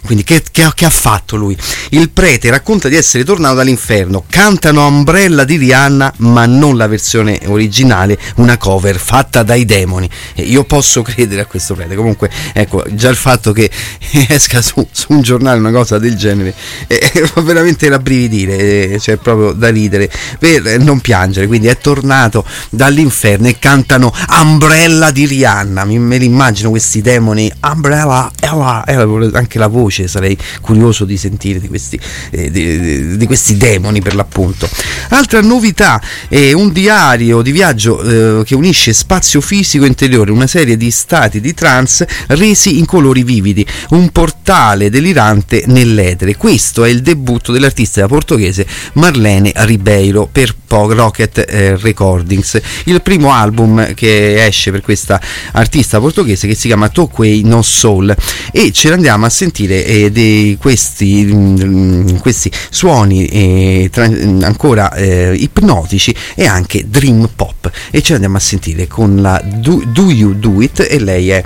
quindi 0.05 0.25
che, 0.25 0.43
che 0.51 0.63
che 0.75 0.85
ha 0.85 0.91
fatto 0.91 1.37
lui? 1.37 1.57
Il 1.91 2.11
prete 2.11 2.51
racconta 2.51 2.89
di 2.89 2.97
essere 2.97 3.25
tornato 3.25 3.57
dall'inferno, 3.57 4.25
cantano 4.29 4.87
Umbrella 4.87 5.45
di 5.45 5.57
Rihanna 5.57 6.15
ma 6.19 6.47
non 6.47 6.77
la 6.77 6.87
versione 6.87 7.41
originale, 7.47 8.19
una 8.37 8.57
cover 8.57 8.99
fatta 8.99 9.43
dai 9.43 9.65
demoni. 9.65 10.09
Io 10.37 10.65
posso 10.65 11.03
credere 11.03 11.43
a 11.43 11.47
questo 11.47 11.75
prete, 11.75 11.95
comunque 11.95 12.31
ecco 12.53 12.85
già 12.91 13.09
il 13.09 13.17
fatto 13.17 13.53
che 13.53 13.71
esca 14.29 14.63
su, 14.63 14.87
su 14.91 15.07
un 15.09 15.23
giornale 15.23 15.59
una 15.59 15.71
cosa 15.71 15.99
del 15.99 16.17
genere 16.17 16.55
eh, 16.87 17.27
fa 17.27 17.41
veramente 17.41 17.89
rabbrividire, 17.89 18.93
eh, 18.93 18.99
cioè 19.01 19.17
proprio 19.17 19.53
da 19.53 19.69
ridere, 19.69 20.11
per 20.39 20.81
non 20.81 21.01
piangere, 21.01 21.47
quindi 21.47 21.69
è 21.69 21.79
tornato 21.79 22.45
dall'inferno 22.71 23.49
e 23.49 23.59
cantano 23.59 24.13
Umbrella 24.41 25.11
di 25.11 25.27
Rihanna, 25.27 25.85
me 25.85 26.19
li 26.19 26.27
immagino 26.27 26.71
questi 26.71 27.01
demoni, 27.01 27.51
Umbrella, 27.61 28.31
Ella, 28.41 28.85
Ella, 28.87 29.39
anche 29.39 29.59
la 29.59 29.67
voce 29.67 29.94
sarei 30.07 30.37
curioso 30.61 31.05
di 31.05 31.17
sentire 31.17 31.61
di 31.61 31.69
questi, 31.69 31.99
eh, 32.31 32.51
di, 32.51 33.17
di- 33.17 33.27
questi 33.27 33.57
demoni 33.57 34.01
per 34.01 34.15
l'appunto. 34.15 34.69
Altra 35.11 35.41
novità 35.41 36.03
è 36.29 36.53
un 36.53 36.73
diario 36.73 37.43
di 37.43 37.53
viaggio 37.53 38.41
eh, 38.41 38.45
che 38.45 38.55
unisce 38.55 38.93
spazio 38.93 39.41
fisico 39.41 39.85
interiore, 39.85 40.31
una 40.31 40.47
serie 40.47 40.77
di 40.77 40.91
stati 40.91 41.41
di 41.41 41.55
trance 41.55 42.07
resi 42.29 42.79
in 42.79 42.85
colori 42.85 43.23
vividi, 43.23 43.67
un 43.91 44.11
portale 44.11 44.91
delirante 44.91 45.65
nell'etere. 45.67 46.37
Questo 46.37 46.85
è 46.85 46.91
il 46.91 47.03
debutto 47.03 47.53
dell'artista 47.53 48.07
portoghese 48.07 48.67
Marlene 48.95 49.53
Ribeiro 49.55 50.29
per 50.31 50.55
Rocket 50.69 51.45
eh, 51.49 51.77
Recordings, 51.77 52.61
il 52.85 53.01
primo 53.01 53.33
album 53.33 53.95
che 53.95 54.45
esce 54.45 54.73
per 54.73 54.81
questa 54.81 55.21
artista 55.53 56.01
portoghese 56.01 56.49
che 56.49 56.55
si 56.55 56.67
chiama 56.67 56.89
Toquei 56.89 57.43
No 57.45 57.63
Soul 57.63 58.15
e 58.51 58.73
ce 58.73 58.89
l'andiamo 58.89 59.27
a 59.27 59.31
sentire 59.31 59.84
eh, 59.85 60.11
di 60.11 60.57
questi, 60.61 61.25
mm, 61.25 62.17
questi 62.17 62.51
suoni 62.71 63.27
eh, 63.27 63.89
tra- 63.93 64.05
ancora 64.05 64.93
eh, 64.95 65.35
ipnotici 65.35 66.15
e 66.35 66.47
anche 66.47 66.89
dream 66.89 67.29
pop. 67.35 67.71
E 67.91 68.03
ce 68.03 68.13
l'andiamo 68.13 68.37
a 68.37 68.41
sentire 68.41 68.87
con 68.87 69.21
la 69.21 69.41
Do, 69.45 69.83
Do 69.87 70.11
You 70.11 70.35
Do 70.35 70.61
It 70.61 70.87
e 70.89 70.99
lei 70.99 71.31
è 71.31 71.43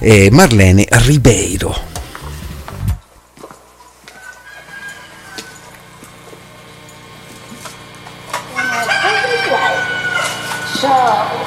eh, 0.00 0.28
Marlene 0.30 0.86
Ribeiro. 0.88 1.90
So, 10.82 11.41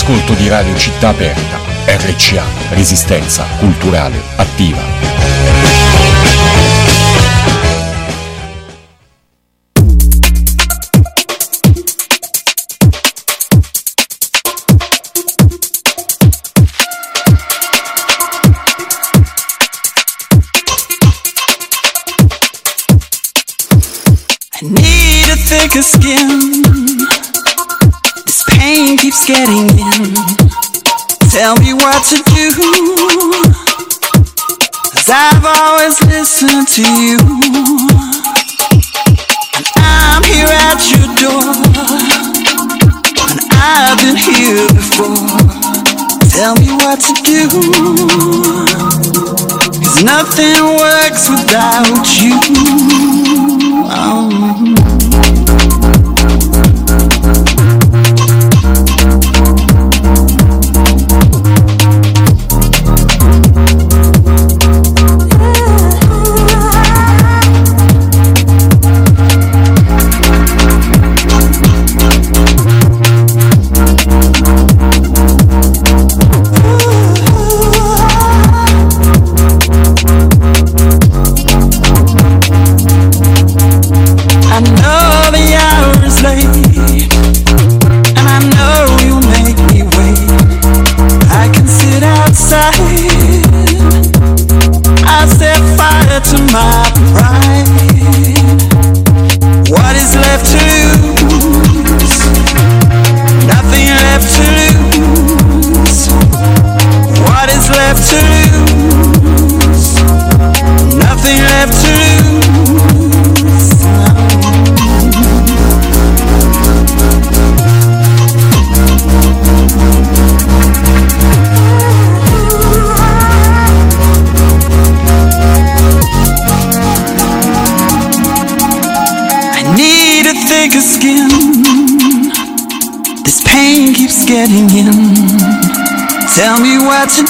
all'ascolto 0.00 0.32
di 0.32 0.48
Radio 0.48 0.74
Città 0.76 1.08
Aperta, 1.08 1.58
RCA, 1.84 2.44
Resistenza 2.70 3.44
Culturale 3.58 4.18
Attiva. 4.36 4.89
Listened 36.42 36.68
to 36.68 36.82
you. 37.02 37.18
And 39.58 39.84
I'm 39.84 40.22
here 40.24 40.48
at 40.48 40.80
your 40.90 41.06
door. 41.20 41.52
And 43.28 43.40
I've 43.52 43.98
been 43.98 44.16
here 44.16 44.66
before. 44.72 45.28
Tell 46.30 46.54
me 46.56 46.70
what 46.72 47.00
to 47.00 47.12
do. 47.22 47.48
Cause 49.84 50.02
nothing 50.02 50.64
works 50.78 51.28
without 51.28 52.08
you. 52.22 52.38
Oh. 53.92 54.19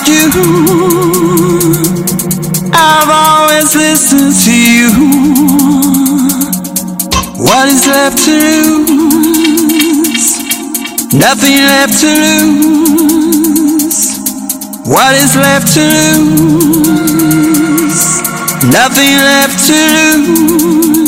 Do. 0.04 0.20
I've 2.72 3.10
always 3.10 3.74
listened 3.74 4.34
to 4.44 4.52
you. 4.52 4.90
What 7.38 7.68
is 7.68 7.86
left 7.86 8.24
to 8.24 8.32
lose? 8.86 10.26
Nothing 11.12 11.56
left 11.72 12.00
to 12.00 12.06
lose. 12.06 12.60
What 14.86 15.14
is 15.16 15.34
left 15.36 15.74
to 15.74 15.80
lose? 15.80 17.00
Nothing 18.72 19.16
left 19.16 19.66
to 19.66 19.72
lose. 19.72 20.99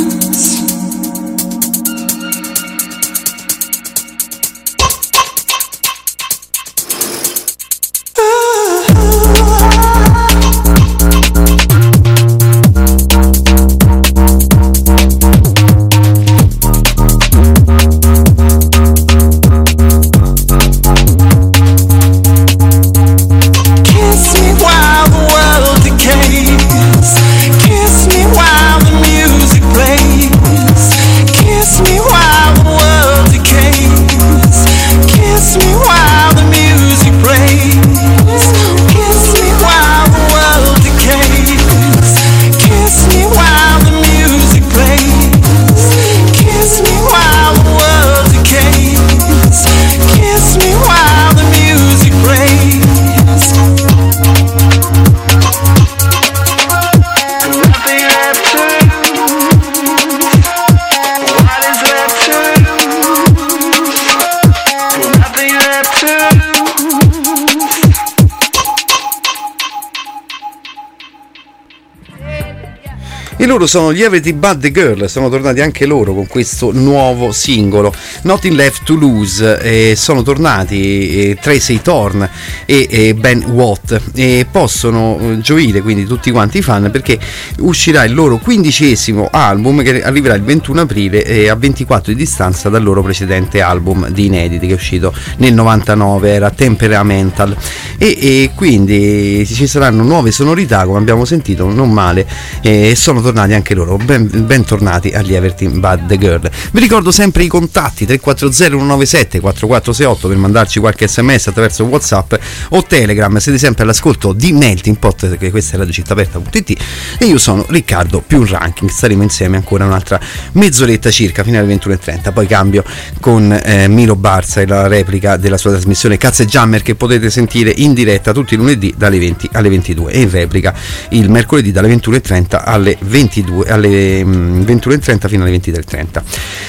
E 73.43 73.47
loro 73.47 73.67
sono 73.67 73.93
gli 73.93 74.03
Everything 74.03 74.39
But 74.39 74.59
The 74.59 74.71
Girl, 74.71 75.09
sono 75.09 75.29
tornati 75.29 75.61
anche 75.61 75.85
loro 75.85 76.15
con 76.15 76.29
questo 76.29 76.71
nuovo 76.71 77.33
singolo, 77.33 77.93
Nothing 78.23 78.55
Left 78.55 78.85
To 78.85 78.95
Lose, 78.95 79.59
e 79.59 79.97
sono 79.97 80.23
tornati 80.23 81.31
eh, 81.31 81.39
Tracy 81.41 81.83
Thorn 81.83 82.31
e, 82.65 83.17
Ben 83.19 83.43
Watt. 83.47 84.01
E 84.15 84.47
possono 84.49 85.19
eh, 85.19 85.41
gioire 85.41 85.81
quindi 85.81 86.05
tutti 86.05 86.31
quanti 86.31 86.59
i 86.59 86.63
fan 86.63 86.89
perché 86.93 87.19
uscirà 87.59 88.05
il 88.05 88.15
loro 88.15 88.39
quindicesimo 88.39 89.29
album 89.33 89.83
che 89.83 90.05
arriverà 90.05 90.35
il 90.35 90.43
21 90.45 90.83
aprile 90.83 91.51
a 91.51 91.57
24 91.57 92.13
di 92.13 92.19
distanza 92.19 92.69
dal 92.69 92.85
loro 92.85 93.03
precedente 93.03 93.61
album 93.61 94.09
di 94.11 94.27
inediti 94.27 94.69
che 94.69 94.75
è 94.75 94.77
uscito 94.77 95.13
nel 95.39 95.53
99, 95.53 96.31
era 96.31 96.51
Temperamental. 96.51 97.57
E, 97.99 98.17
e 98.21 98.51
quindi 98.55 99.45
ci 99.47 99.67
saranno 99.67 100.05
nuove 100.05 100.31
sonorità 100.31 100.85
come 100.85 100.99
abbiamo 100.99 101.25
sentito, 101.25 101.69
non 101.69 101.91
male 101.91 102.25
e 102.63 102.95
sono 102.95 103.15
tornati 103.17 103.31
anche 103.41 103.75
loro, 103.75 103.97
ben, 103.97 104.29
bentornati 104.47 105.11
agli 105.11 105.35
Everton 105.35 105.81
Bad 105.81 106.07
The 106.07 106.19
Girl. 106.19 106.51
Vi 106.73 106.81
ricordo 106.81 107.11
sempre 107.11 107.45
i 107.45 107.49
contatti 107.49 108.05
340 108.07 108.53
197 108.53 109.41
4468 109.41 110.29
per 110.29 110.37
mandarci 110.37 110.81
qualche 110.81 111.09
sms 111.09 111.49
attraverso 111.49 111.85
Whatsapp 111.85 112.35
o 112.71 112.85
Telegram, 112.85 113.37
siete 113.39 113.59
sempre 113.59 113.85
all'ascolto 113.85 114.33
di 114.33 114.53
Melting 114.53 114.99
Pot, 114.99 115.37
che 115.37 115.51
questa 115.51 115.75
è 115.75 115.79
la 115.79 115.89
cittaaperta.it 115.89 116.83
e 117.19 117.27
io 117.27 117.39
sono 117.39 117.65
Riccardo 117.69 118.23
più 118.27 118.45
ranking, 118.45 118.91
staremo 118.91 119.23
insieme 119.23 119.57
ancora 119.57 119.85
un'altra 119.85 120.21
mezz'oretta 120.53 121.11
circa 121.11 121.43
fino 121.43 121.59
alle 121.59 121.75
21.30, 121.75 122.33
poi 122.33 122.47
cambio 122.47 122.85
con 123.21 123.53
eh, 123.53 123.89
Milo 123.89 124.17
Barza 124.17 124.61
e 124.61 124.67
la 124.67 124.87
replica 124.87 125.37
della 125.37 125.57
sua 125.57 125.71
trasmissione 125.71 126.17
Cazze 126.17 126.47
Jammer 126.47 126.83
che 126.83 126.95
potete 126.95 127.31
sentire 127.31 127.73
in 127.77 127.95
diretta 127.95 128.33
tutti 128.33 128.55
i 128.55 128.57
lunedì 128.57 128.95
dalle 128.97 129.19
20 129.19 129.51
alle 129.53 129.69
22 129.69 130.13
e 130.13 130.21
in 130.21 130.31
replica 130.31 130.75
il 131.11 131.31
mercoledì 131.31 131.71
dalle 131.73 131.95
21.30 131.95 132.63
alle 132.65 132.97
22 132.99 133.22
22, 133.23 133.69
alle 133.69 134.25
mm, 134.25 134.63
21.30 134.63 135.29
fino 135.29 135.45
alle 135.45 135.57
23.30. 135.57 136.23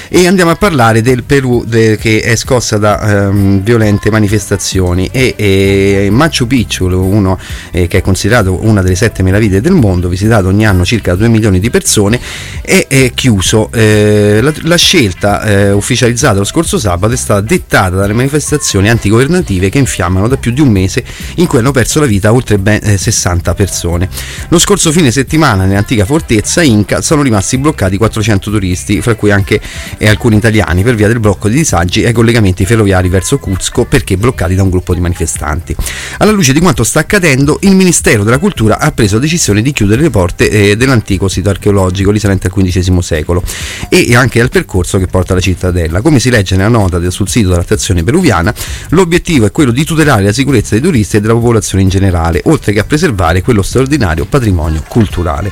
E 0.10 0.28
andiamo 0.28 0.52
a 0.52 0.56
parlare 0.56 1.02
del 1.02 1.24
Perù 1.24 1.64
de- 1.66 1.98
che 1.98 2.22
è 2.22 2.36
scossa 2.36 2.78
da 2.78 3.28
ehm, 3.28 3.62
violente 3.62 4.12
manifestazioni 4.12 5.10
e, 5.12 5.34
e 5.36 6.10
Machu 6.12 6.46
Picchu, 6.46 6.86
uno 6.86 7.40
eh, 7.72 7.88
che 7.88 8.00
è 8.00 8.02
considerato 8.02 8.64
una 8.66 8.82
delle 8.82 8.96
sette 8.96 9.24
meraviglie 9.24 9.62
del 9.62 9.74
mondo, 9.74 10.08
visitato 10.08 10.48
ogni 10.48 10.66
anno 10.66 10.86
circa 10.86 11.16
2 11.16 11.28
milioni 11.28 11.60
di 11.60 11.70
persone, 11.70 12.20
è, 12.62 12.86
è 12.88 13.12
chiuso. 13.14 13.70
Eh, 13.72 14.40
la, 14.42 14.54
la 14.64 14.76
scelta 14.76 15.42
eh, 15.44 15.72
ufficializzata 15.72 16.38
lo 16.38 16.44
scorso 16.44 16.78
sabato 16.78 17.14
è 17.14 17.18
stata 17.18 17.42
dettata 17.42 17.96
dalle 17.96 18.14
manifestazioni 18.14 18.90
antigovernative 18.90 19.70
che 19.70 19.80
infiammano 19.80 20.28
da 20.28 20.38
più 20.38 20.52
di 20.52 20.62
un 20.62 20.70
mese 20.70 21.04
in 21.36 21.48
cui 21.48 21.60
hanno 21.60 21.72
perso 21.72 22.00
la 22.00 22.06
vita 22.06 22.32
oltre 22.32 22.60
ben 22.60 22.80
eh, 22.84 22.98
60 22.98 23.54
persone. 23.56 24.10
Lo 24.50 24.60
scorso 24.60 24.92
fine 24.92 25.12
settimana 25.12 25.66
nell'antica 25.66 26.06
fortezza 26.06 26.43
Inca 26.64 27.02
sono 27.02 27.22
rimasti 27.22 27.58
bloccati 27.58 27.98
400 27.98 28.52
turisti, 28.52 29.02
fra 29.02 29.16
cui 29.16 29.32
anche 29.32 29.60
eh, 29.98 30.08
alcuni 30.08 30.38
italiani, 30.38 30.84
per 30.84 30.96
via 30.96 31.08
del 31.08 31.20
blocco 31.20 31.48
di 31.48 31.56
disagi 31.56 32.06
ai 32.06 32.14
collegamenti 32.14 32.66
ferroviari 32.66 33.10
verso 33.10 33.40
Cuzco 33.40 33.86
perché 33.86 34.18
bloccati 34.18 34.56
da 34.56 34.64
un 34.64 34.70
gruppo 34.70 34.94
di 34.94 35.00
manifestanti. 35.00 35.76
Alla 36.18 36.32
luce 36.32 36.54
di 36.54 36.60
quanto 36.60 36.84
sta 36.84 37.00
accadendo, 37.00 37.58
il 37.62 37.76
Ministero 37.76 38.24
della 38.24 38.38
Cultura 38.38 38.80
ha 38.80 38.92
preso 38.92 39.16
la 39.16 39.22
decisione 39.22 39.62
di 39.62 39.72
chiudere 39.72 40.02
le 40.02 40.10
porte 40.10 40.50
eh, 40.50 40.78
dell'antico 40.78 41.28
sito 41.28 41.50
archeologico 41.50 42.12
risalente 42.12 42.48
al 42.48 42.54
XV 42.54 43.00
secolo 43.00 43.44
e 43.90 44.16
anche 44.16 44.42
al 44.42 44.50
percorso 44.50 44.98
che 44.98 45.08
porta 45.08 45.34
alla 45.34 45.42
cittadella. 45.42 46.02
Come 46.02 46.20
si 46.20 46.30
legge 46.30 46.56
nella 46.56 46.70
nota 46.70 47.10
sul 47.10 47.30
sito 47.30 47.50
della 47.50 47.64
stazione 47.64 48.04
peruviana, 48.04 48.54
l'obiettivo 48.90 49.46
è 49.46 49.52
quello 49.52 49.72
di 49.72 49.84
tutelare 49.84 50.24
la 50.24 50.34
sicurezza 50.34 50.76
dei 50.76 50.84
turisti 50.84 51.18
e 51.18 51.22
della 51.22 51.34
popolazione 51.34 51.84
in 51.84 51.90
generale, 51.90 52.42
oltre 52.46 52.74
che 52.74 52.80
a 52.80 52.84
preservare 52.84 53.42
quello 53.42 53.62
straordinario 53.62 54.26
patrimonio 54.26 54.84
culturale. 54.88 55.52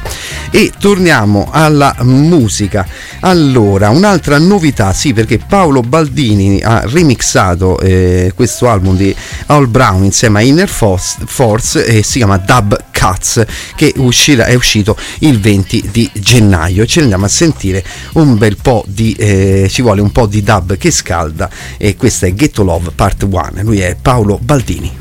E 0.52 0.72
torniamo 0.82 1.48
alla 1.52 1.96
musica. 2.00 2.86
Allora, 3.20 3.92
un'altra 3.92 4.40
novità, 4.40 4.94
sì, 4.94 5.14
perché 5.14 5.38
Paolo 5.38 5.82
Baldini 5.82 6.60
ha 6.60 6.82
remixato 6.86 7.80
eh, 7.80 8.34
questo 8.36 8.68
album 8.68 8.98
di 8.98 9.16
Al 9.46 9.68
Brown 9.68 10.04
insieme 10.04 10.40
a 10.40 10.42
Inner 10.42 10.68
Force, 10.68 11.86
e 11.86 12.02
si 12.02 12.18
chiama 12.18 12.38
Dub 12.38 12.86
Cuts, 12.92 13.46
che 13.76 13.94
uscirà, 13.98 14.46
è 14.46 14.56
uscito 14.56 14.98
il 15.20 15.40
20 15.40 15.90
di 15.92 16.10
gennaio. 16.14 16.88
Ci 16.88 17.00
andiamo 17.00 17.26
a 17.26 17.30
sentire 17.30 17.86
un 18.14 18.38
bel 18.40 18.58
po' 18.60 18.84
di, 18.88 19.14
eh, 19.14 19.68
ci 19.70 19.84
vuole 19.84 20.02
un 20.02 20.12
po' 20.12 20.26
di 20.26 20.42
dub 20.42 20.78
che 20.78 20.90
scalda 20.90 21.48
e 21.78 21.96
questa 21.96 22.26
è 22.26 22.34
Ghetto 22.34 22.64
Love 22.64 22.90
Part 22.96 23.22
1. 23.22 23.52
Lui 23.62 23.82
è 23.82 23.96
Paolo 24.02 24.40
Baldini. 24.42 24.98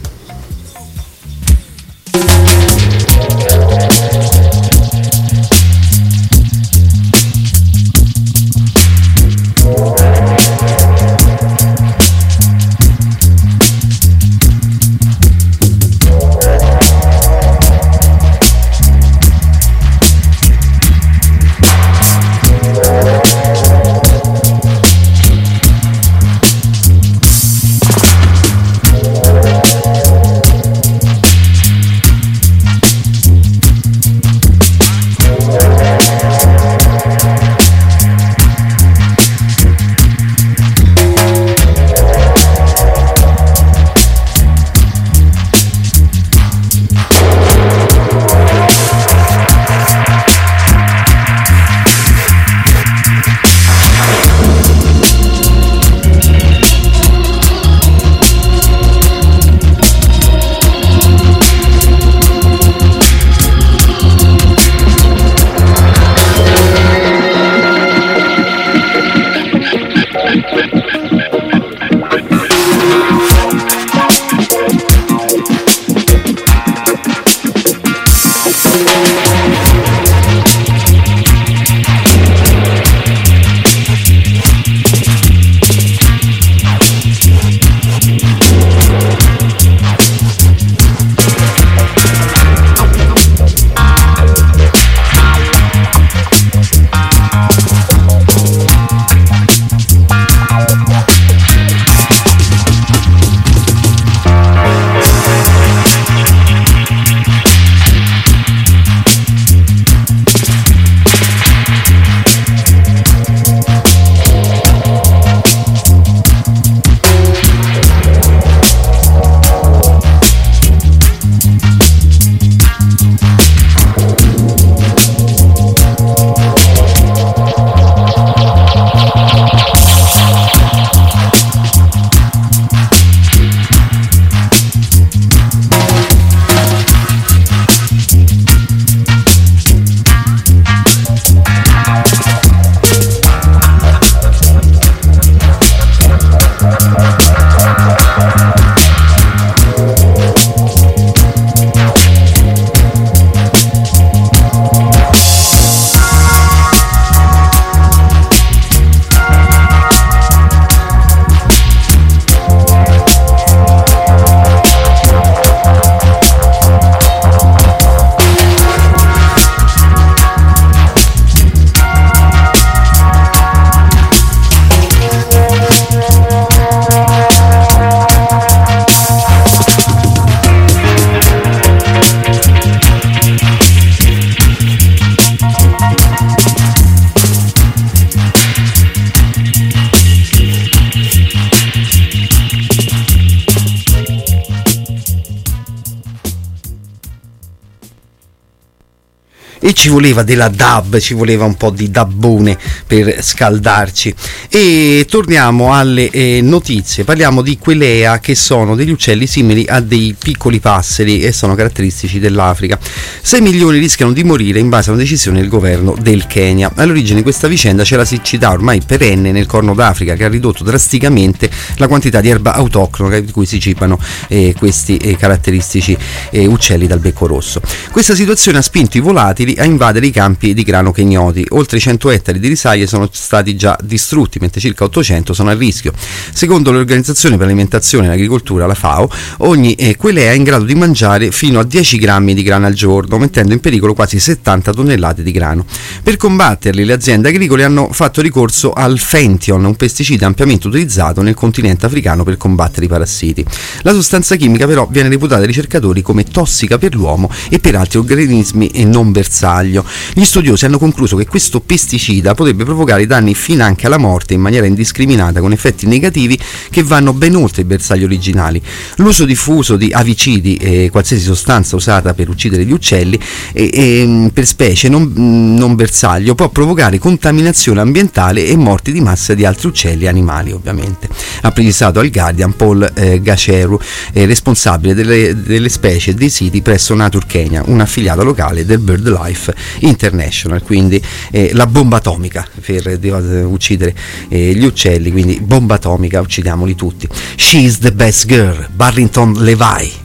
Ci 199.81 199.89
voleva 199.89 200.23
della 200.23 200.49
dub, 200.49 200.99
ci 200.99 201.15
voleva 201.15 201.47
un 201.47 201.57
po' 201.57 201.71
di 201.71 201.91
dabbone 201.91 202.59
per 202.87 203.25
scaldarci. 203.25 204.15
E 204.51 205.07
torniamo 205.09 205.73
alle 205.73 206.11
eh, 206.11 206.41
notizie, 206.43 207.05
parliamo 207.05 207.41
di 207.41 207.57
quelea 207.57 208.19
che 208.19 208.35
sono 208.35 208.75
degli 208.75 208.91
uccelli 208.91 209.27
simili 209.27 209.65
a 209.67 209.81
dei 209.81 210.15
piccoli 210.19 210.61
passeri 210.61 211.23
e 211.23 211.33
sono 211.33 211.55
caratteristici 211.55 212.19
dell'Africa. 212.19 212.79
6 213.23 213.41
milioni 213.41 213.79
rischiano 213.79 214.13
di 214.13 214.23
morire 214.23 214.59
in 214.59 214.69
base 214.69 214.91
a 214.91 214.93
una 214.93 215.01
decisione 215.01 215.41
del 215.41 215.49
governo 215.49 215.97
del 215.99 216.27
Kenya. 216.27 216.71
All'origine 216.75 217.17
di 217.17 217.23
questa 217.23 217.49
vicenda 217.49 217.83
c'è 217.83 217.97
la 217.97 218.05
siccità 218.05 218.51
ormai 218.51 218.83
perenne 218.85 219.33
nel 219.33 219.47
Corno 219.47 219.73
d'Africa 219.73 220.15
che 220.15 220.25
ha 220.25 220.29
ridotto 220.29 220.63
drasticamente 220.63 221.51
la 221.77 221.89
quantità 221.89 222.21
di 222.21 222.29
erba 222.29 222.53
autoctona 222.53 223.19
di 223.19 223.33
cui 223.33 223.47
si 223.47 223.59
cipano 223.59 223.99
eh, 224.29 224.55
questi 224.59 224.99
eh, 224.99 225.17
caratteristici 225.17 225.97
eh, 226.29 226.45
uccelli 226.45 226.87
dal 226.87 226.99
becco 226.99 227.27
rosso. 227.27 227.63
Questa 227.91 228.15
situazione 228.15 228.59
ha 228.59 228.63
spinto 228.63 228.99
i 228.99 229.01
volatili 229.01 229.55
a 229.57 229.69
invadere 229.71 230.07
i 230.07 230.11
campi 230.11 230.55
di 230.55 230.63
grano 230.63 230.93
kenyoti. 230.93 231.47
Oltre 231.51 231.79
100 231.79 232.11
ettari 232.11 232.39
di 232.39 232.49
risaie 232.49 232.87
sono 232.87 233.09
stati 233.11 233.57
già 233.57 233.79
distrutti, 233.83 234.39
mentre 234.39 234.61
circa 234.61 234.85
800 234.85 235.33
sono 235.33 235.51
a 235.51 235.55
rischio. 235.55 235.93
Secondo 236.33 236.71
l'Organizzazione 236.73 237.37
per 237.37 237.47
l'Alimentazione 237.47 238.07
e 238.07 238.09
l'Agricoltura, 238.11 238.67
la 238.67 238.75
FAO, 238.75 239.11
ogni 239.39 239.75
eh, 239.75 239.97
quelea 239.97 240.33
è 240.33 240.35
in 240.35 240.43
grado 240.43 240.65
di 240.65 240.75
mangiare 240.75 241.31
fino 241.31 241.59
a 241.59 241.65
10 241.65 241.99
grammi 241.99 242.35
di 242.35 242.43
grano 242.43 242.67
al 242.67 242.75
giorno, 242.75 243.19
mettendo 243.19 243.53
in 243.53 243.61
pericolo 243.61 243.95
quasi 243.95 244.19
70 244.19 244.73
tonnellate 244.73 245.23
di 245.23 245.33
grano. 245.33 245.65
Per 246.03 246.17
combatterli, 246.17 246.85
le 246.85 246.93
aziende 246.93 247.29
agricole 247.29 247.65
hanno 247.65 247.89
fatto 247.93 248.21
ricorso 248.21 248.73
al 248.73 248.99
Fention, 248.99 249.65
un 249.65 249.77
pesticida 249.77 250.27
ampiamente 250.27 250.67
utilizzato 250.67 251.23
nel 251.23 251.35
continente 251.35 251.87
africano 251.87 252.25
per 252.25 252.37
combattere 252.37 252.87
i 252.87 252.89
parassiti. 252.89 253.45
La 253.83 253.93
sostanza 253.93 254.37
chimica 254.37 254.67
però 254.67 254.87
viene 254.91 255.09
reputata 255.09 255.39
dai 255.39 255.47
ricercatori 255.49 256.03
come 256.03 256.25
tossica 256.25 256.79
per 256.79 256.95
l'uomo 256.95 257.31
e 257.49 257.59
per 257.59 257.77
altri 257.77 257.99
organismi 257.99 258.69
e 258.69 258.85
non 258.85 259.13
bersaglio. 259.61 259.85
Gli 260.15 260.25
studiosi 260.25 260.65
hanno 260.65 260.79
concluso 260.79 261.17
che 261.17 261.27
questo 261.27 261.61
pesticida 261.61 262.35
potrebbe 262.35 262.65
provocare 262.65 263.07
danni 263.07 263.35
fino 263.35 263.63
anche 263.63 263.87
alla 263.87 263.99
morte 263.99 264.35
in 264.35 264.41
maniera 264.41 264.67
indiscriminata 264.67 265.41
con 265.41 265.53
effetti 265.53 265.87
negativi 265.87 266.39
che 266.71 266.83
vanno 266.83 267.13
ben 267.13 267.37
oltre 267.37 267.63
i 267.63 267.65
bersagli 267.65 268.05
originali. 268.05 268.61
L'uso 268.97 269.25
diffuso 269.25 269.77
di 269.77 269.91
avicidi 269.93 270.57
e 270.57 270.89
qualsiasi 270.91 271.23
sostanza 271.23 271.77
usata 271.77 272.15
per 272.15 272.29
uccidere 272.29 272.65
gli 272.65 272.73
uccelli 272.73 273.19
e, 273.53 273.71
e, 273.73 274.31
per 274.33 274.47
specie 274.47 274.89
non, 274.89 275.13
non 275.15 275.75
bersaglio 275.75 276.35
può 276.35 276.49
provocare 276.49 276.99
contaminazione 276.99 277.81
ambientale 277.81 278.47
e 278.47 278.57
morti 278.57 278.93
di 278.93 279.01
massa 279.01 279.35
di 279.35 279.45
altri 279.45 279.69
uccelli 279.69 280.05
e 280.05 280.09
animali 280.09 280.53
ovviamente. 280.53 281.09
Ha 281.43 281.53
precisato 281.53 282.01
al 282.01 282.11
Guardian 282.11 282.55
Paul 282.57 282.91
eh, 282.95 283.21
Gaceru, 283.21 283.79
eh, 284.13 284.27
responsabile 284.27 284.95
delle, 284.95 285.43
delle 285.43 285.69
specie 285.69 286.11
e 286.11 286.15
dei 286.15 286.31
siti 286.31 286.63
presso 286.63 286.95
Nature 286.95 287.27
Kenya, 287.27 287.63
un'affiliata 287.67 288.23
locale 288.23 288.65
del 288.65 288.79
BirdLife 288.79 289.50
International, 289.81 290.63
quindi 290.63 291.03
eh, 291.31 291.51
la 291.53 291.67
bomba 291.67 291.99
atomica 291.99 292.47
per 292.65 292.87
eh, 292.87 293.43
uccidere 293.43 293.95
eh, 294.29 294.55
gli 294.55 294.65
uccelli, 294.65 295.11
quindi 295.11 295.41
bomba 295.41 295.75
atomica, 295.75 296.21
uccidiamoli 296.21 296.75
tutti. 296.75 297.09
She's 297.37 297.79
the 297.79 297.93
best 297.93 298.27
girl, 298.27 298.67
Barrington 298.71 299.33
Levi. 299.35 300.00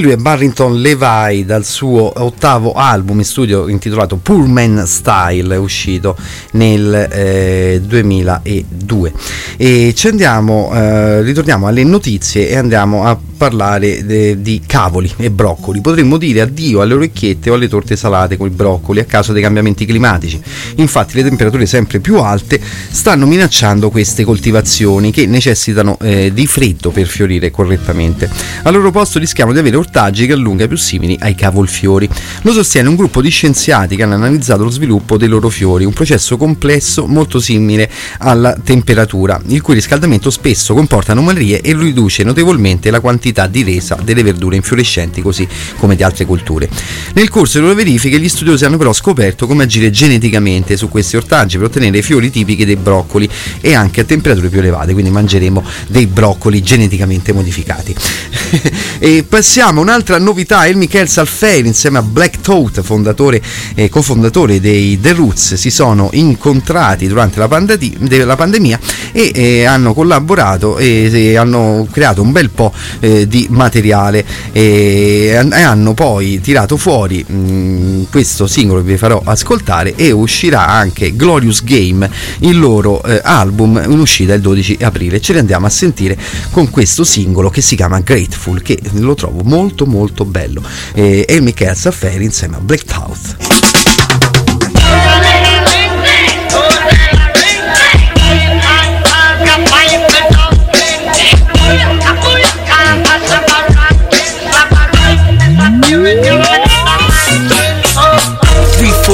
Lui 0.00 0.12
è 0.12 0.16
Barrington 0.16 0.80
Levi 0.80 1.44
dal 1.44 1.64
suo 1.64 2.12
ottavo 2.22 2.72
album 2.72 3.18
in 3.18 3.24
studio 3.24 3.68
intitolato 3.68 4.16
Poor 4.16 4.46
Man 4.46 4.84
Style, 4.86 5.56
uscito 5.56 6.16
nel 6.52 7.08
eh, 7.10 7.80
2002. 7.84 9.12
E 9.56 9.92
ci 9.94 10.08
andiamo, 10.08 10.70
eh, 10.74 11.22
ritorniamo 11.22 11.66
alle 11.66 11.84
notizie 11.84 12.48
e 12.48 12.56
andiamo 12.56 13.04
a 13.04 13.18
parlare 13.40 14.04
de- 14.04 14.42
di 14.42 14.60
cavoli 14.66 15.10
e 15.16 15.30
broccoli. 15.30 15.80
Potremmo 15.80 16.18
dire 16.18 16.42
addio 16.42 16.82
alle 16.82 16.92
orecchiette 16.92 17.48
o 17.48 17.54
alle 17.54 17.68
torte 17.68 17.96
salate 17.96 18.36
con 18.36 18.46
i 18.46 18.50
broccoli 18.50 19.00
a 19.00 19.04
causa 19.04 19.32
dei 19.32 19.40
cambiamenti 19.40 19.86
climatici. 19.86 20.38
Infatti 20.76 21.14
le 21.16 21.22
temperature 21.22 21.64
sempre 21.64 22.00
più 22.00 22.18
alte 22.18 22.60
stanno 22.90 23.24
minacciando 23.24 23.88
queste 23.88 24.24
coltivazioni 24.24 25.10
che 25.10 25.24
necessitano 25.24 25.96
eh, 26.02 26.32
di 26.34 26.46
freddo 26.46 26.90
per 26.90 27.06
fiorire 27.06 27.50
correttamente. 27.50 28.28
Al 28.64 28.74
loro 28.74 28.90
posto 28.90 29.18
rischiamo 29.18 29.54
di 29.54 29.58
avere 29.58 29.76
ortaggi 29.76 30.26
che 30.26 30.34
allunga 30.34 30.68
più 30.68 30.76
simili 30.76 31.16
ai 31.18 31.34
cavolfiori. 31.34 32.06
Lo 32.42 32.52
sostiene 32.52 32.90
un 32.90 32.94
gruppo 32.94 33.22
di 33.22 33.30
scienziati 33.30 33.96
che 33.96 34.02
hanno 34.02 34.16
analizzato 34.16 34.64
lo 34.64 34.70
sviluppo 34.70 35.16
dei 35.16 35.28
loro 35.28 35.48
fiori, 35.48 35.86
un 35.86 35.94
processo 35.94 36.36
complesso 36.36 37.06
molto 37.06 37.40
simile 37.40 37.90
alla 38.18 38.54
temperatura, 38.62 39.40
il 39.46 39.62
cui 39.62 39.72
riscaldamento 39.72 40.28
spesso 40.28 40.74
comporta 40.74 41.12
anomalie 41.12 41.62
e 41.62 41.74
riduce 41.74 42.22
notevolmente 42.22 42.90
la 42.90 43.00
quantità 43.00 43.28
di 43.32 43.62
resa 43.62 43.96
delle 44.02 44.22
verdure 44.22 44.56
infiorescenti 44.56 45.22
così 45.22 45.46
come 45.78 45.96
di 45.96 46.02
altre 46.02 46.26
colture. 46.26 46.68
Nel 47.14 47.28
corso 47.28 47.54
delle 47.54 47.70
loro 47.70 47.78
verifiche 47.78 48.18
gli 48.18 48.28
studiosi 48.28 48.64
hanno 48.64 48.76
però 48.76 48.92
scoperto 48.92 49.46
come 49.46 49.64
agire 49.64 49.90
geneticamente 49.90 50.76
su 50.76 50.88
questi 50.88 51.16
ortaggi 51.16 51.56
per 51.56 51.66
ottenere 51.66 51.98
i 51.98 52.02
fiori 52.02 52.30
tipici 52.30 52.64
dei 52.64 52.76
broccoli 52.76 53.28
e 53.60 53.74
anche 53.74 54.02
a 54.02 54.04
temperature 54.04 54.48
più 54.48 54.58
elevate, 54.58 54.92
quindi 54.92 55.10
mangeremo 55.10 55.62
dei 55.88 56.06
broccoli 56.06 56.62
geneticamente 56.62 57.32
modificati. 57.32 57.94
e 58.98 59.24
passiamo 59.28 59.80
a 59.80 59.82
un'altra 59.82 60.18
novità, 60.18 60.66
El 60.66 60.76
Michael 60.76 61.08
Salfeir 61.08 61.64
insieme 61.64 61.98
a 61.98 62.02
Black 62.02 62.40
Toad, 62.40 62.82
fondatore 62.82 63.40
e 63.74 63.88
cofondatore 63.88 64.60
dei 64.60 64.98
The 65.00 65.12
Roots, 65.12 65.54
si 65.54 65.70
sono 65.70 66.10
incontrati 66.12 67.06
durante 67.06 67.38
la, 67.38 67.48
pandati- 67.48 67.96
la 68.08 68.36
pandemia 68.36 68.78
e 69.12 69.30
eh, 69.34 69.64
hanno 69.64 69.94
collaborato 69.94 70.78
e, 70.78 71.10
e 71.12 71.36
hanno 71.36 71.86
creato 71.90 72.22
un 72.22 72.32
bel 72.32 72.50
po' 72.50 72.72
eh, 73.00 73.19
di 73.26 73.46
materiale 73.50 74.24
e, 74.52 75.34
hanno 75.34 75.94
poi 75.94 76.40
tirato 76.40 76.76
fuori 76.76 77.24
mh, 77.24 78.08
questo 78.10 78.46
singolo 78.46 78.80
che 78.80 78.92
vi 78.92 78.96
farò 78.96 79.20
ascoltare 79.24 79.94
e 79.94 80.10
uscirà 80.10 80.66
anche 80.66 81.14
Glorious 81.16 81.62
Game, 81.64 82.10
il 82.40 82.58
loro 82.58 83.02
eh, 83.02 83.20
album 83.22 83.82
in 83.86 83.98
uscita 83.98 84.34
il 84.34 84.40
12 84.40 84.78
aprile. 84.80 85.20
Ce 85.20 85.32
ne 85.32 85.40
andiamo 85.40 85.66
a 85.66 85.70
sentire 85.70 86.18
con 86.50 86.70
questo 86.70 87.04
singolo 87.04 87.50
che 87.50 87.60
si 87.60 87.76
chiama 87.76 88.00
Grateful, 88.00 88.62
che 88.62 88.78
lo 88.92 89.14
trovo 89.14 89.42
molto 89.44 89.86
molto 89.86 90.24
bello. 90.24 90.62
E, 90.94 91.24
e 91.28 91.40
Michael 91.40 91.76
Safferi 91.76 92.24
insieme 92.24 92.56
a 92.56 92.60
Black 92.60 92.84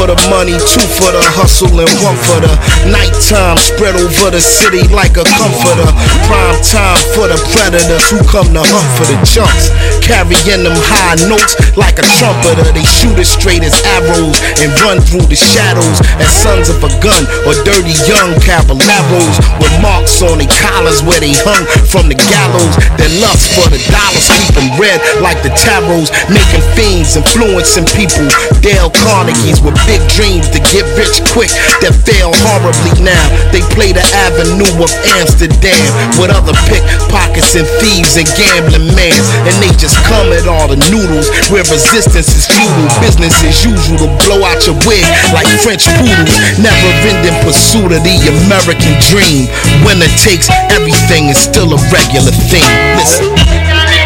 for 0.06 0.14
the 0.14 0.30
money, 0.30 0.54
two 0.54 0.86
for 0.94 1.10
the 1.10 1.22
hustle, 1.34 1.74
and 1.74 1.90
one 1.98 2.14
for 2.30 2.38
the 2.38 2.52
nighttime. 2.86 3.58
Spread 3.58 3.98
over 3.98 4.30
the 4.30 4.38
city 4.38 4.86
like 4.94 5.18
a 5.18 5.26
comforter. 5.34 5.90
Prime 6.30 6.58
time 6.62 7.00
for 7.18 7.26
the 7.26 7.38
predators 7.50 8.06
who 8.06 8.22
come 8.30 8.46
to 8.54 8.62
hunt 8.62 8.88
for 8.94 9.06
the 9.10 9.18
chunks. 9.26 9.74
Carrying 9.98 10.62
them 10.62 10.78
high 10.94 11.18
notes 11.26 11.58
like 11.74 11.98
a 11.98 12.06
trumpeter. 12.22 12.66
They 12.70 12.86
shoot 12.86 13.18
as 13.18 13.26
straight 13.26 13.66
as 13.66 13.74
arrows 13.98 14.38
and 14.62 14.70
run 14.86 15.02
through 15.02 15.26
the 15.26 15.38
shadows 15.38 15.98
as 16.22 16.30
sons 16.30 16.70
of 16.70 16.78
a 16.86 16.90
gun 17.02 17.26
or 17.42 17.58
dirty 17.66 17.96
young 18.06 18.38
caballeros 18.46 19.36
with 19.58 19.74
marks 19.82 20.22
on 20.22 20.38
their 20.38 20.52
collars 20.62 21.02
where 21.02 21.18
they 21.18 21.34
hung 21.34 21.66
from 21.90 22.06
the 22.06 22.18
gallows. 22.30 22.74
Their 22.94 23.10
lust 23.18 23.50
for 23.58 23.66
the 23.66 23.82
dollars 23.90 24.30
keep 24.38 24.54
them 24.54 24.70
red 24.78 25.02
like 25.18 25.42
the 25.42 25.50
tarots, 25.58 26.14
making 26.30 26.62
fiends, 26.78 27.18
influencing 27.18 27.88
people. 27.98 28.30
Dale 28.62 28.92
Carnegie's 29.02 29.58
with 29.58 29.74
big 29.88 29.95
dreams 30.12 30.48
to 30.52 30.60
get 30.72 30.84
rich 30.96 31.22
quick 31.32 31.52
that 31.84 31.94
fail 32.04 32.32
horribly 32.46 32.92
now. 33.02 33.26
They 33.52 33.62
play 33.72 33.92
the 33.92 34.04
avenue 34.26 34.68
of 34.80 34.90
Amsterdam 35.18 35.86
with 36.20 36.32
other 36.32 36.56
pickpockets 36.68 37.54
and 37.56 37.68
thieves 37.80 38.16
and 38.16 38.28
gambling 38.36 38.92
man. 38.94 39.20
And 39.46 39.54
they 39.62 39.72
just 39.76 39.96
come 40.04 40.32
at 40.32 40.48
all 40.48 40.68
the 40.68 40.80
noodles 40.90 41.28
where 41.48 41.64
resistance 41.68 42.28
is 42.32 42.46
futile. 42.48 42.90
Business 43.00 43.34
as 43.44 43.64
usual 43.64 43.98
to 44.04 44.08
blow 44.26 44.42
out 44.44 44.64
your 44.66 44.78
wig 44.88 45.04
like 45.32 45.48
French 45.62 45.86
poodles. 46.00 46.34
Never 46.60 46.90
ending 47.06 47.36
pursuit 47.44 47.92
of 47.92 48.02
the 48.02 48.16
American 48.46 48.94
dream. 49.08 49.48
Winner 49.86 50.10
takes 50.20 50.48
everything 50.72 51.28
is 51.28 51.38
still 51.38 51.72
a 51.72 51.80
regular 51.92 52.34
thing. 52.50 52.66
Listen. 52.96 54.05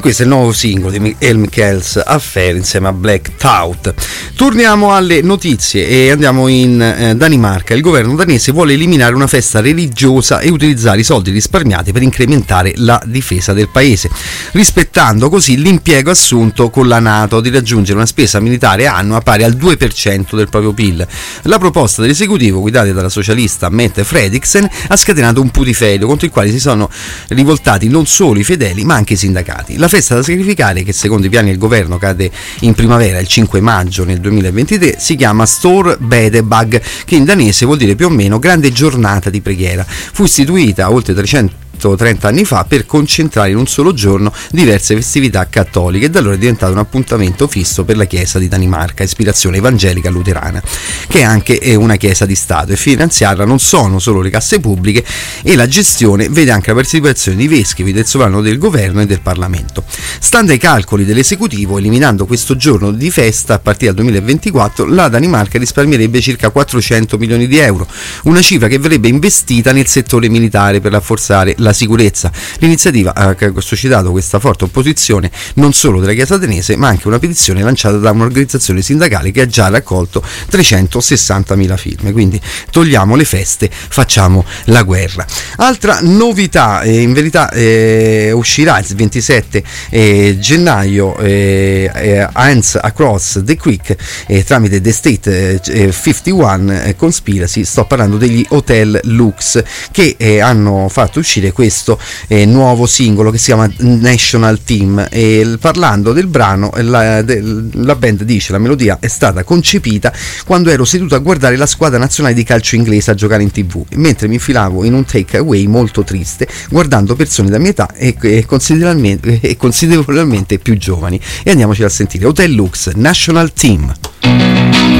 Questo 0.00 0.22
è 0.22 0.24
il 0.24 0.32
nuovo 0.32 0.52
singolo 0.52 0.96
di 0.96 1.14
El 1.18 1.36
Michels 1.36 2.00
Affair 2.02 2.56
insieme 2.56 2.88
a 2.88 2.92
Black 2.92 3.36
Tout. 3.36 3.92
Torniamo 4.34 4.94
alle 4.94 5.20
notizie 5.20 5.86
e 5.86 6.10
andiamo 6.10 6.48
in 6.48 6.80
eh, 6.80 7.14
Danimarca. 7.14 7.74
Il 7.74 7.82
governo 7.82 8.14
danese 8.14 8.50
vuole 8.50 8.72
eliminare 8.72 9.14
una 9.14 9.26
festa 9.26 9.60
religiosa 9.60 10.40
e 10.40 10.48
utilizzare 10.48 11.00
i 11.00 11.04
soldi 11.04 11.30
risparmiati 11.30 11.92
per 11.92 12.00
incrementare 12.00 12.72
la 12.76 12.98
difesa 13.04 13.52
del 13.52 13.68
paese, 13.68 14.08
rispettando 14.52 15.28
così 15.28 15.58
l'impiego 15.58 16.10
assunto 16.10 16.70
con 16.70 16.88
la 16.88 16.98
Nato 16.98 17.42
di 17.42 17.50
raggiungere 17.50 17.98
una 17.98 18.06
spesa 18.06 18.40
militare 18.40 18.86
annua 18.86 19.20
pari 19.20 19.42
al 19.42 19.52
2% 19.52 20.34
del 20.34 20.48
proprio 20.48 20.72
PIL. 20.72 21.06
La 21.42 21.58
proposta 21.58 22.00
dell'esecutivo, 22.00 22.60
guidata 22.60 22.90
dalla 22.90 23.10
socialista 23.10 23.68
Mette 23.68 24.04
Fredriksen, 24.04 24.66
ha 24.88 24.96
scatenato 24.96 25.42
un 25.42 25.50
putiferio 25.50 26.06
contro 26.06 26.24
il 26.24 26.32
quale 26.32 26.50
si 26.50 26.58
sono 26.58 26.88
rivoltati 27.28 27.88
non 27.88 28.06
solo 28.06 28.38
i 28.38 28.44
fedeli 28.44 28.84
ma 28.84 28.94
anche 28.94 29.12
i 29.12 29.16
sindacati. 29.16 29.76
La 29.76 29.88
festa 29.90 30.14
da 30.14 30.22
sacrificare, 30.22 30.84
che 30.84 30.92
secondo 30.92 31.26
i 31.26 31.28
piani 31.28 31.48
del 31.48 31.58
governo 31.58 31.98
cade 31.98 32.30
in 32.60 32.74
primavera 32.74 33.18
il 33.18 33.26
5 33.26 33.60
maggio 33.60 34.04
nel 34.04 34.20
2023, 34.20 34.94
si 35.00 35.16
chiama 35.16 35.44
Stor 35.46 35.98
Bedebag, 35.98 36.80
che 37.04 37.16
in 37.16 37.24
danese 37.24 37.66
vuol 37.66 37.76
dire 37.76 37.96
più 37.96 38.06
o 38.06 38.10
meno 38.10 38.38
grande 38.38 38.70
giornata 38.70 39.30
di 39.30 39.40
preghiera. 39.40 39.84
Fu 39.84 40.24
istituita 40.24 40.92
oltre 40.92 41.12
300 41.12 41.59
30 41.80 42.28
anni 42.28 42.44
fa 42.44 42.64
per 42.64 42.86
concentrare 42.86 43.50
in 43.50 43.56
un 43.56 43.66
solo 43.66 43.92
giorno 43.92 44.32
diverse 44.50 44.94
festività 44.94 45.46
cattoliche 45.48 46.06
e 46.06 46.10
da 46.10 46.18
allora 46.18 46.34
è 46.34 46.38
diventato 46.38 46.72
un 46.72 46.78
appuntamento 46.78 47.48
fisso 47.48 47.84
per 47.84 47.96
la 47.96 48.04
Chiesa 48.04 48.38
di 48.38 48.48
Danimarca, 48.48 49.02
ispirazione 49.02 49.56
evangelica 49.56 50.10
luterana, 50.10 50.62
che 51.08 51.20
è 51.20 51.22
anche 51.22 51.58
è 51.58 51.74
una 51.74 51.96
Chiesa 51.96 52.26
di 52.26 52.34
Stato 52.34 52.72
e 52.72 52.76
finanziarla 52.76 53.44
non 53.44 53.58
sono 53.58 53.98
solo 53.98 54.20
le 54.20 54.30
casse 54.30 54.60
pubbliche 54.60 55.04
e 55.42 55.56
la 55.56 55.66
gestione 55.66 56.28
vede 56.28 56.50
anche 56.50 56.68
la 56.68 56.74
partecipazione 56.74 57.36
di 57.36 57.48
vescovi, 57.48 57.92
del 57.92 58.06
sovrano 58.06 58.40
del 58.40 58.58
governo 58.58 59.00
e 59.00 59.06
del 59.06 59.20
Parlamento. 59.20 59.84
Stando 60.18 60.52
ai 60.52 60.58
calcoli 60.58 61.04
dell'esecutivo, 61.04 61.78
eliminando 61.78 62.26
questo 62.26 62.56
giorno 62.56 62.92
di 62.92 63.10
festa 63.10 63.54
a 63.54 63.58
partire 63.58 63.92
dal 63.92 64.04
2024, 64.04 64.86
la 64.86 65.08
Danimarca 65.08 65.58
risparmierebbe 65.58 66.20
circa 66.20 66.50
400 66.50 67.18
milioni 67.18 67.46
di 67.46 67.58
euro, 67.58 67.86
una 68.24 68.42
cifra 68.42 68.68
che 68.68 68.78
verrebbe 68.78 69.08
investita 69.08 69.72
nel 69.72 69.86
settore 69.86 70.28
militare 70.28 70.80
per 70.80 70.92
rafforzare 70.92 71.54
la 71.58 71.69
sicurezza. 71.72 72.30
L'iniziativa 72.58 73.14
ha 73.14 73.36
suscitato 73.58 74.10
questa 74.10 74.38
forte 74.38 74.64
opposizione 74.64 75.30
non 75.54 75.72
solo 75.72 76.00
della 76.00 76.12
Chiesa 76.12 76.36
danese, 76.36 76.76
ma 76.76 76.88
anche 76.88 77.06
una 77.08 77.18
petizione 77.18 77.62
lanciata 77.62 77.96
da 77.96 78.10
un'organizzazione 78.10 78.82
sindacale 78.82 79.30
che 79.30 79.42
ha 79.42 79.46
già 79.46 79.68
raccolto 79.68 80.22
360.000 80.50 81.76
firme. 81.76 82.12
Quindi 82.12 82.40
togliamo 82.70 83.14
le 83.14 83.24
feste, 83.24 83.70
facciamo 83.70 84.44
la 84.66 84.82
guerra. 84.82 85.26
Altra 85.56 85.98
novità, 86.02 86.82
eh, 86.82 87.00
in 87.00 87.12
verità 87.12 87.50
eh, 87.50 88.32
uscirà 88.32 88.78
il 88.78 88.86
27 88.94 89.62
eh, 89.90 90.36
gennaio 90.38 91.16
eh, 91.18 91.90
eh, 91.94 92.28
Hands 92.32 92.78
Across 92.80 93.44
the 93.44 93.56
Quick 93.56 93.96
eh, 94.26 94.44
tramite 94.44 94.80
The 94.80 94.92
State 94.92 95.60
eh, 95.64 95.92
51 95.92 96.82
eh, 96.82 96.96
Conspiracy, 96.96 97.64
sto 97.64 97.84
parlando 97.84 98.16
degli 98.16 98.44
Hotel 98.50 99.00
Lux 99.04 99.62
che 99.90 100.16
hanno 100.40 100.88
fatto 100.88 101.18
uscire 101.18 101.52
questo 101.60 102.00
eh, 102.26 102.46
nuovo 102.46 102.86
singolo 102.86 103.30
che 103.30 103.36
si 103.36 103.46
chiama 103.46 103.70
National 103.80 104.62
Team. 104.64 105.08
E 105.10 105.58
parlando 105.60 106.14
del 106.14 106.26
brano 106.26 106.72
eh, 106.72 106.82
la, 106.82 107.20
de- 107.20 107.42
la 107.72 107.94
band 107.96 108.22
dice 108.22 108.52
la 108.52 108.58
melodia 108.58 108.96
è 108.98 109.08
stata 109.08 109.44
concepita 109.44 110.10
quando 110.46 110.70
ero 110.70 110.86
seduto 110.86 111.14
a 111.14 111.18
guardare 111.18 111.56
la 111.56 111.66
squadra 111.66 111.98
nazionale 111.98 112.34
di 112.34 112.44
calcio 112.44 112.76
inglese 112.76 113.10
a 113.10 113.14
giocare 113.14 113.42
in 113.42 113.50
tv 113.50 113.84
mentre 113.96 114.26
mi 114.26 114.34
infilavo 114.34 114.84
in 114.84 114.94
un 114.94 115.04
take 115.04 115.36
away 115.36 115.66
molto 115.66 116.02
triste 116.02 116.48
guardando 116.70 117.14
persone 117.14 117.50
da 117.50 117.58
mia 117.58 117.70
età 117.70 117.88
e, 117.94 118.16
e 118.18 118.46
considerevolmente, 118.46 119.38
e 119.42 119.58
considerevolmente 119.58 120.58
più 120.58 120.78
giovani. 120.78 121.20
E 121.42 121.50
andiamoci 121.50 121.82
a 121.82 121.90
sentire. 121.90 122.24
Hotel 122.24 122.52
Lux 122.52 122.92
National 122.94 123.52
Team 123.52 124.99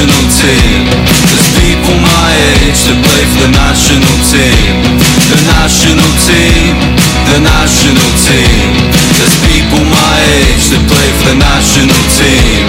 national 0.00 0.30
team. 0.32 0.84
There's 1.28 1.50
people 1.60 1.96
my 2.00 2.32
age 2.56 2.80
that 2.88 2.96
play 3.04 3.24
for 3.28 3.40
the 3.44 3.52
national 3.52 4.16
team. 4.32 4.72
The 5.28 5.38
national 5.44 6.12
team, 6.24 6.72
the 7.28 7.40
national 7.44 8.08
team. 8.16 8.68
There's 9.20 9.36
people 9.44 9.84
my 9.92 10.16
age 10.40 10.72
that 10.72 10.84
play 10.88 11.08
for 11.20 11.26
the 11.28 11.36
national 11.36 12.00
team. 12.16 12.59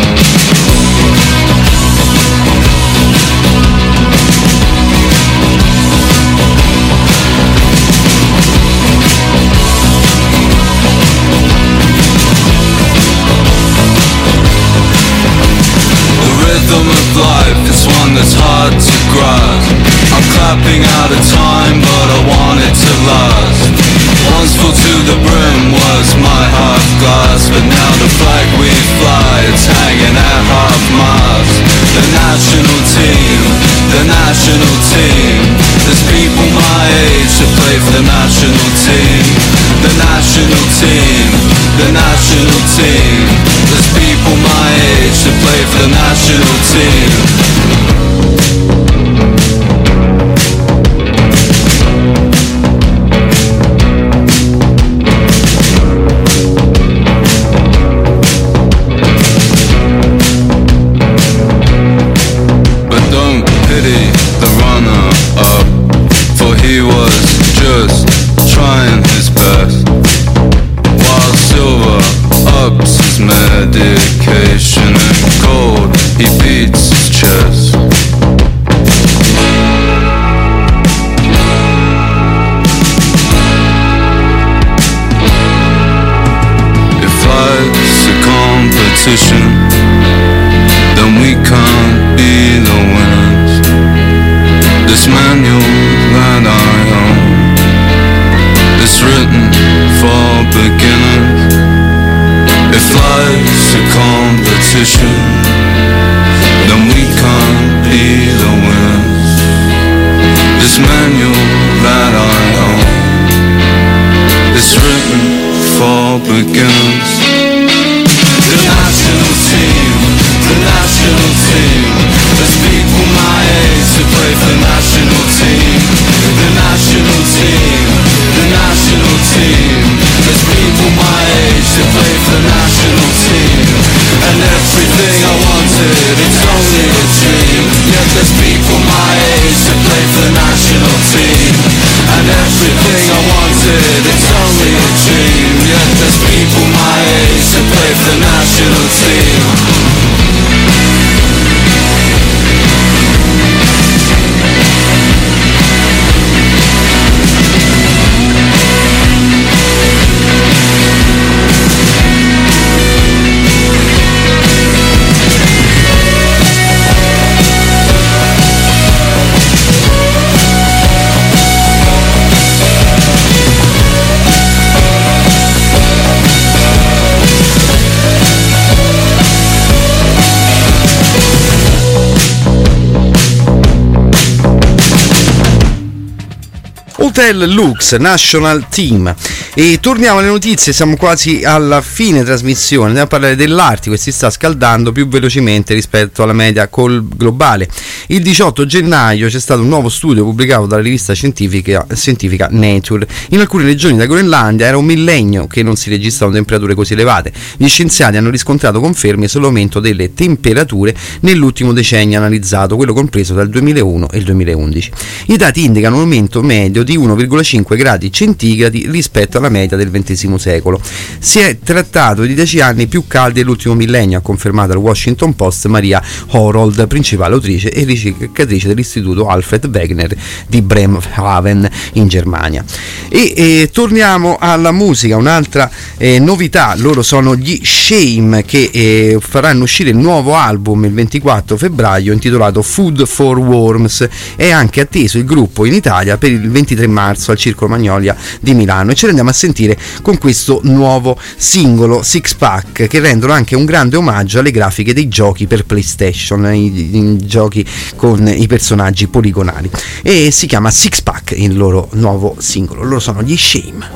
Hotel 187.21 187.53
Lux 187.53 187.97
National 187.97 188.67
Team. 188.67 189.13
E 189.53 189.77
torniamo 189.79 190.17
alle 190.17 190.29
notizie, 190.29 190.73
siamo 190.73 190.95
quasi 190.95 191.43
alla 191.43 191.81
fine 191.81 192.23
trasmissione. 192.23 192.87
Andiamo 192.87 193.05
a 193.05 193.09
parlare 193.09 193.35
dell'Artico 193.35 193.93
che 193.93 194.01
si 194.01 194.11
sta 194.11 194.31
scaldando 194.31 194.91
più 194.91 195.07
velocemente 195.07 195.75
rispetto 195.75 196.23
alla 196.23 196.33
media 196.33 196.67
globale. 196.67 197.69
Il 198.07 198.23
18 198.23 198.65
gennaio 198.65 199.27
c'è 199.27 199.39
stato 199.39 199.61
un 199.61 199.67
nuovo 199.67 199.89
studio 199.89 200.23
pubblicato 200.23 200.65
dalla 200.65 200.81
rivista 200.81 201.13
scientifica, 201.13 201.85
scientifica 201.93 202.47
Nature. 202.49 203.07
In 203.29 203.39
alcune 203.39 203.65
regioni 203.65 203.97
della 203.97 204.07
Groenlandia 204.07 204.65
era 204.65 204.77
un 204.77 204.85
millennio 204.85 205.45
che 205.45 205.61
non 205.61 205.75
si 205.75 205.91
registravano 205.91 206.37
temperature 206.37 206.73
così 206.73 206.93
elevate. 206.93 207.31
Gli 207.55 207.67
scienziati 207.67 208.17
hanno 208.17 208.31
riscontrato 208.31 208.79
conferme 208.79 209.27
sull'aumento 209.27 209.79
delle 209.79 210.15
temperature 210.15 210.95
nell'ultimo 211.19 211.71
decennio 211.71 212.17
analizzato, 212.17 212.75
quello 212.75 212.93
compreso 212.93 213.39
il 213.39 213.49
2001 213.49 214.09
e 214.09 214.17
il 214.17 214.23
2011. 214.23 214.91
I 215.27 215.37
dati 215.37 215.65
indicano 215.65 215.97
un 215.97 216.01
aumento 216.01 216.41
medio 216.41 216.81
di 216.81 216.97
1,5 216.97 217.09
gradi 217.27 218.11
centigradi 218.11 218.87
rispetto 218.89 219.37
alla 219.37 219.49
media 219.49 219.77
del 219.77 219.89
XX 219.89 220.35
secolo. 220.35 220.79
Si 221.19 221.39
è 221.39 221.57
trattato 221.59 222.23
di 222.23 222.33
10 222.33 222.61
anni 222.61 222.87
più 222.87 223.05
caldi 223.07 223.39
dell'ultimo 223.39 223.75
millennio, 223.75 224.17
ha 224.17 224.21
confermato 224.21 224.71
al 224.71 224.77
Washington 224.77 225.35
Post 225.35 225.67
Maria 225.67 226.01
Horold, 226.29 226.87
principale 226.87 227.33
autrice 227.33 227.71
e 227.71 227.83
ricercatrice 227.83 228.67
dell'istituto 228.67 229.27
Alfred 229.27 229.69
Wegener 229.71 230.15
di 230.47 230.61
Bremerhaven 230.61 231.69
in 231.93 232.07
Germania. 232.07 232.63
E, 233.09 233.33
e 233.35 233.69
torniamo 233.71 234.37
alla 234.39 234.71
musica, 234.71 235.17
un'altra 235.17 235.69
eh, 235.97 236.19
novità, 236.19 236.73
loro 236.77 237.01
sono 237.01 237.35
gli 237.35 237.59
Shame 237.63 238.43
che 238.43 238.69
eh, 238.71 239.17
faranno 239.19 239.63
uscire 239.63 239.89
il 239.89 239.97
nuovo 239.97 240.35
album 240.35 240.85
il 240.85 240.93
24 240.93 241.57
febbraio 241.57 242.13
intitolato 242.13 242.61
Food 242.61 243.05
for 243.05 243.37
Worms. 243.37 244.07
È 244.35 244.49
anche 244.49 244.81
atteso 244.81 245.17
il 245.17 245.25
gruppo 245.25 245.65
in 245.65 245.73
Italia 245.73 246.17
per 246.17 246.31
il 246.31 246.49
23 246.49 246.87
marzo 247.01 247.31
al 247.31 247.37
Circolo 247.37 247.71
Magnolia 247.71 248.15
di 248.39 248.53
Milano 248.53 248.91
e 248.91 248.95
ce 248.95 249.07
l'andiamo 249.07 249.31
a 249.31 249.33
sentire 249.33 249.75
con 250.03 250.19
questo 250.19 250.59
nuovo 250.63 251.17
singolo 251.35 252.03
Six 252.03 252.35
Pack 252.35 252.87
che 252.87 252.99
rendono 252.99 253.33
anche 253.33 253.55
un 253.55 253.65
grande 253.65 253.95
omaggio 253.95 254.39
alle 254.39 254.51
grafiche 254.51 254.93
dei 254.93 255.07
giochi 255.07 255.47
per 255.47 255.65
PlayStation, 255.65 256.53
i, 256.53 256.95
i 256.95 257.25
giochi 257.25 257.65
con 257.95 258.27
i 258.27 258.45
personaggi 258.45 259.07
poligonali 259.07 259.69
e 260.03 260.29
si 260.31 260.45
chiama 260.45 260.69
Six 260.69 261.01
Pack 261.01 261.31
il 261.31 261.57
loro 261.57 261.89
nuovo 261.93 262.35
singolo. 262.37 262.83
Loro 262.83 262.99
sono 262.99 263.23
gli 263.23 263.35
Shame. 263.35 263.89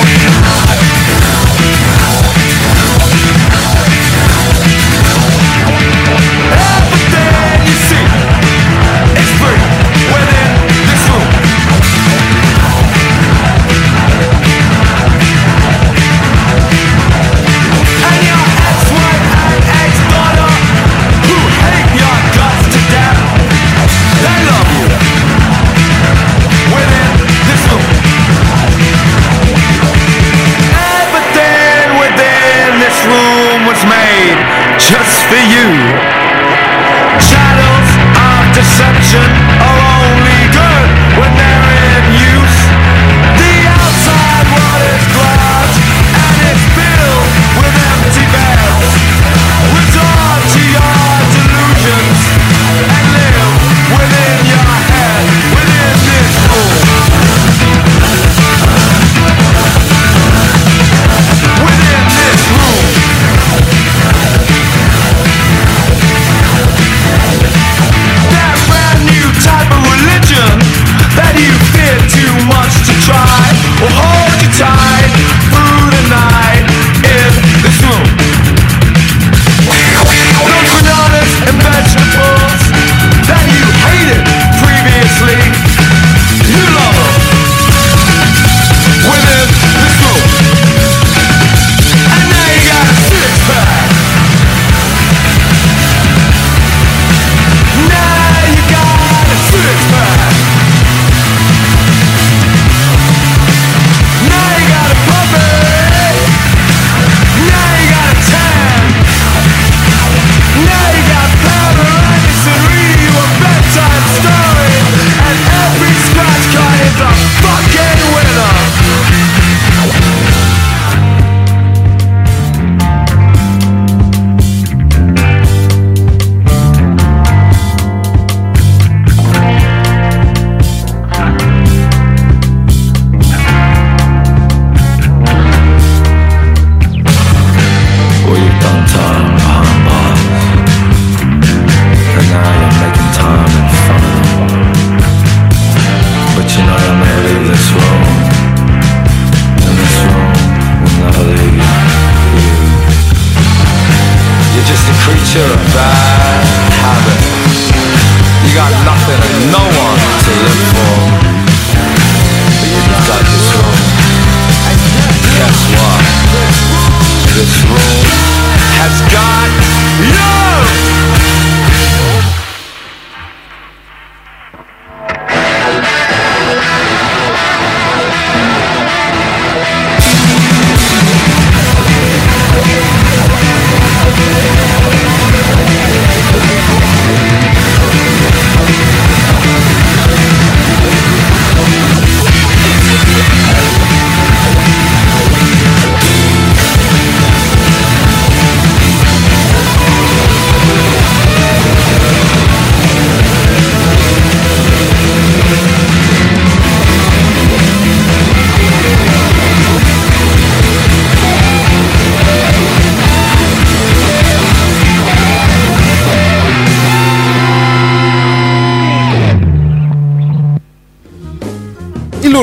Everything 0.00 0.37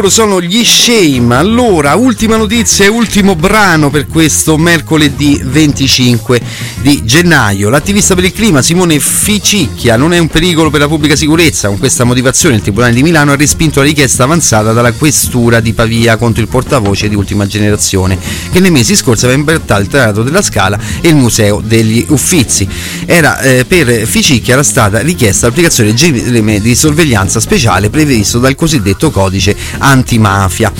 loro 0.06 0.10
sono 0.10 0.42
gli 0.42 0.64
Shame. 0.64 1.36
Allora, 1.36 1.96
ultima 1.96 2.36
notizia 2.38 2.86
e 2.86 2.90
ultimo 2.90 3.36
brano 3.36 3.90
per 3.90 4.08
questo 4.08 4.58
mercoledì 4.58 5.42
25 5.44 6.42
di 6.82 7.04
gennaio. 7.04 7.70
L'attivista 7.70 8.14
per 8.14 8.26
il 8.26 8.34
clima 8.34 8.62
Simone 8.62 9.00
Ficicchia 9.00 9.96
non 9.96 10.14
è 10.14 10.20
un 10.20 10.28
pericolo 10.28 10.70
per 10.70 10.82
la 10.82 10.88
pubblica 10.88 11.16
sicurezza. 11.16 11.68
Con 11.70 11.80
questa 11.80 12.04
motivazione 12.04 12.56
il 12.56 12.62
Tribunale 12.62 12.94
di 12.94 13.02
Milano 13.02 13.32
ha 13.32 13.36
respinto 13.36 13.80
la 13.80 13.86
richiesta 13.86 14.24
avanzata 14.24 14.74
dalla 14.74 14.92
questura 14.92 15.60
di 15.60 15.74
Pavia 15.74 16.18
contro 16.18 16.42
il 16.42 16.50
portavoce 16.50 17.10
di 17.10 17.16
ultima 17.16 17.48
generazione, 17.48 18.18
che 18.52 18.60
nei 18.60 18.72
mesi 18.72 18.96
scorsi 18.96 19.26
aveva 19.26 19.40
imbertato 19.40 19.82
il 19.82 19.88
Teatro 19.88 20.24
della 20.24 20.42
Scala 20.42 20.80
e 21.02 21.08
il 21.08 21.16
Museo 21.16 21.62
degli 21.66 22.06
Uffizi. 22.10 22.68
Era 23.06 23.40
eh, 23.40 23.66
per 23.66 24.06
Ficicchia 24.06 24.54
era 24.54 24.64
stata 24.64 25.00
richiesta 25.00 25.48
l'applicazione 25.48 25.94
di 25.94 26.76
sorveglianza 26.76 27.40
speciale 27.40 27.90
previsto 27.90 28.40
dal 28.40 28.56
cosiddetto 28.56 29.10
codice 29.10 29.56
antimafia. 29.96 30.72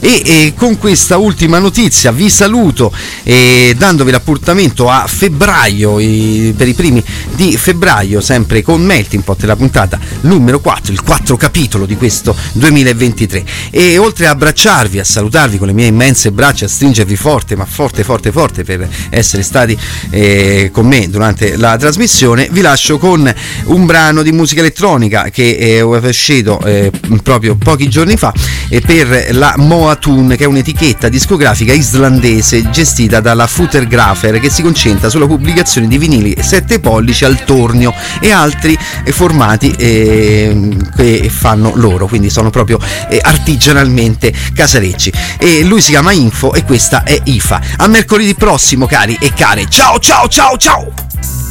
E, 0.00 0.22
e 0.24 0.52
con 0.56 0.78
questa 0.78 1.16
ultima 1.16 1.58
notizia 1.58 2.12
vi 2.12 2.30
saluto 2.30 2.92
eh, 3.24 3.74
dandovi 3.76 4.10
l'appuntamento 4.12 4.88
a 4.88 5.06
febbraio, 5.08 5.98
i- 5.98 6.54
per 6.56 6.68
i 6.68 6.74
primi 6.74 7.02
di 7.34 7.56
febbraio, 7.56 8.20
sempre 8.20 8.62
con 8.62 8.80
Melting 8.84 9.24
Pot, 9.24 9.42
la 9.44 9.56
puntata 9.56 9.98
numero 10.20 10.60
4, 10.60 10.92
il 10.92 11.02
4 11.02 11.36
capitolo 11.36 11.84
di 11.86 11.96
questo 11.96 12.36
2023. 12.52 13.44
E 13.70 13.98
oltre 13.98 14.26
a 14.26 14.30
abbracciarvi, 14.30 15.00
a 15.00 15.04
salutarvi 15.04 15.58
con 15.58 15.66
le 15.66 15.72
mie 15.72 15.86
immense 15.86 16.30
braccia, 16.30 16.66
a 16.66 16.68
stringervi 16.68 17.16
forte, 17.16 17.56
ma 17.56 17.64
forte, 17.64 18.04
forte, 18.04 18.30
forte 18.30 18.62
per 18.62 18.88
essere 19.10 19.42
stati 19.42 19.76
eh, 20.10 20.70
con 20.72 20.86
me 20.86 21.08
durante 21.08 21.56
la 21.56 21.76
trasmissione, 21.76 22.48
vi 22.52 22.60
lascio 22.60 22.98
con 22.98 23.32
un 23.64 23.86
brano 23.86 24.22
di 24.22 24.30
musica 24.32 24.60
elettronica 24.60 25.30
che 25.30 25.56
eh, 25.58 25.78
è 25.78 25.82
uscito 25.82 26.60
eh, 26.64 26.90
proprio 27.22 27.56
pochi 27.56 27.88
giorni 27.88 28.16
fa 28.16 28.32
per 28.84 29.28
la 29.32 29.54
Moatun, 29.56 30.34
che 30.36 30.44
è 30.44 30.46
un'etichetta 30.46 31.08
discografica 31.08 31.72
islandese 31.72 32.70
gestita 32.70 33.20
dalla 33.20 33.46
Futtergrafer 33.46 34.40
che 34.40 34.50
si 34.50 34.62
concentra 34.62 35.08
sulla 35.08 35.26
pubblicazione 35.26 35.88
di 35.88 35.98
vinili 35.98 36.36
7 36.38 36.80
pollici 36.80 37.24
al 37.24 37.44
tornio 37.44 37.92
e 38.20 38.30
altri 38.30 38.76
formati 39.10 39.70
eh, 39.70 40.76
che 40.96 41.30
fanno 41.30 41.72
loro, 41.74 42.06
quindi 42.06 42.30
sono 42.30 42.50
proprio 42.50 42.78
eh, 43.08 43.18
artigianalmente 43.22 44.32
casarecci. 44.54 45.12
E 45.38 45.64
lui 45.64 45.80
si 45.80 45.90
chiama 45.90 46.12
Info 46.12 46.54
e 46.54 46.64
questa 46.64 47.02
è 47.02 47.20
IFA. 47.22 47.60
A 47.78 47.86
mercoledì 47.86 48.34
prossimo, 48.34 48.86
cari 48.86 49.16
e 49.20 49.32
care. 49.32 49.66
Ciao 49.68 49.98
ciao 49.98 50.28
ciao 50.28 50.56
ciao! 50.56 51.47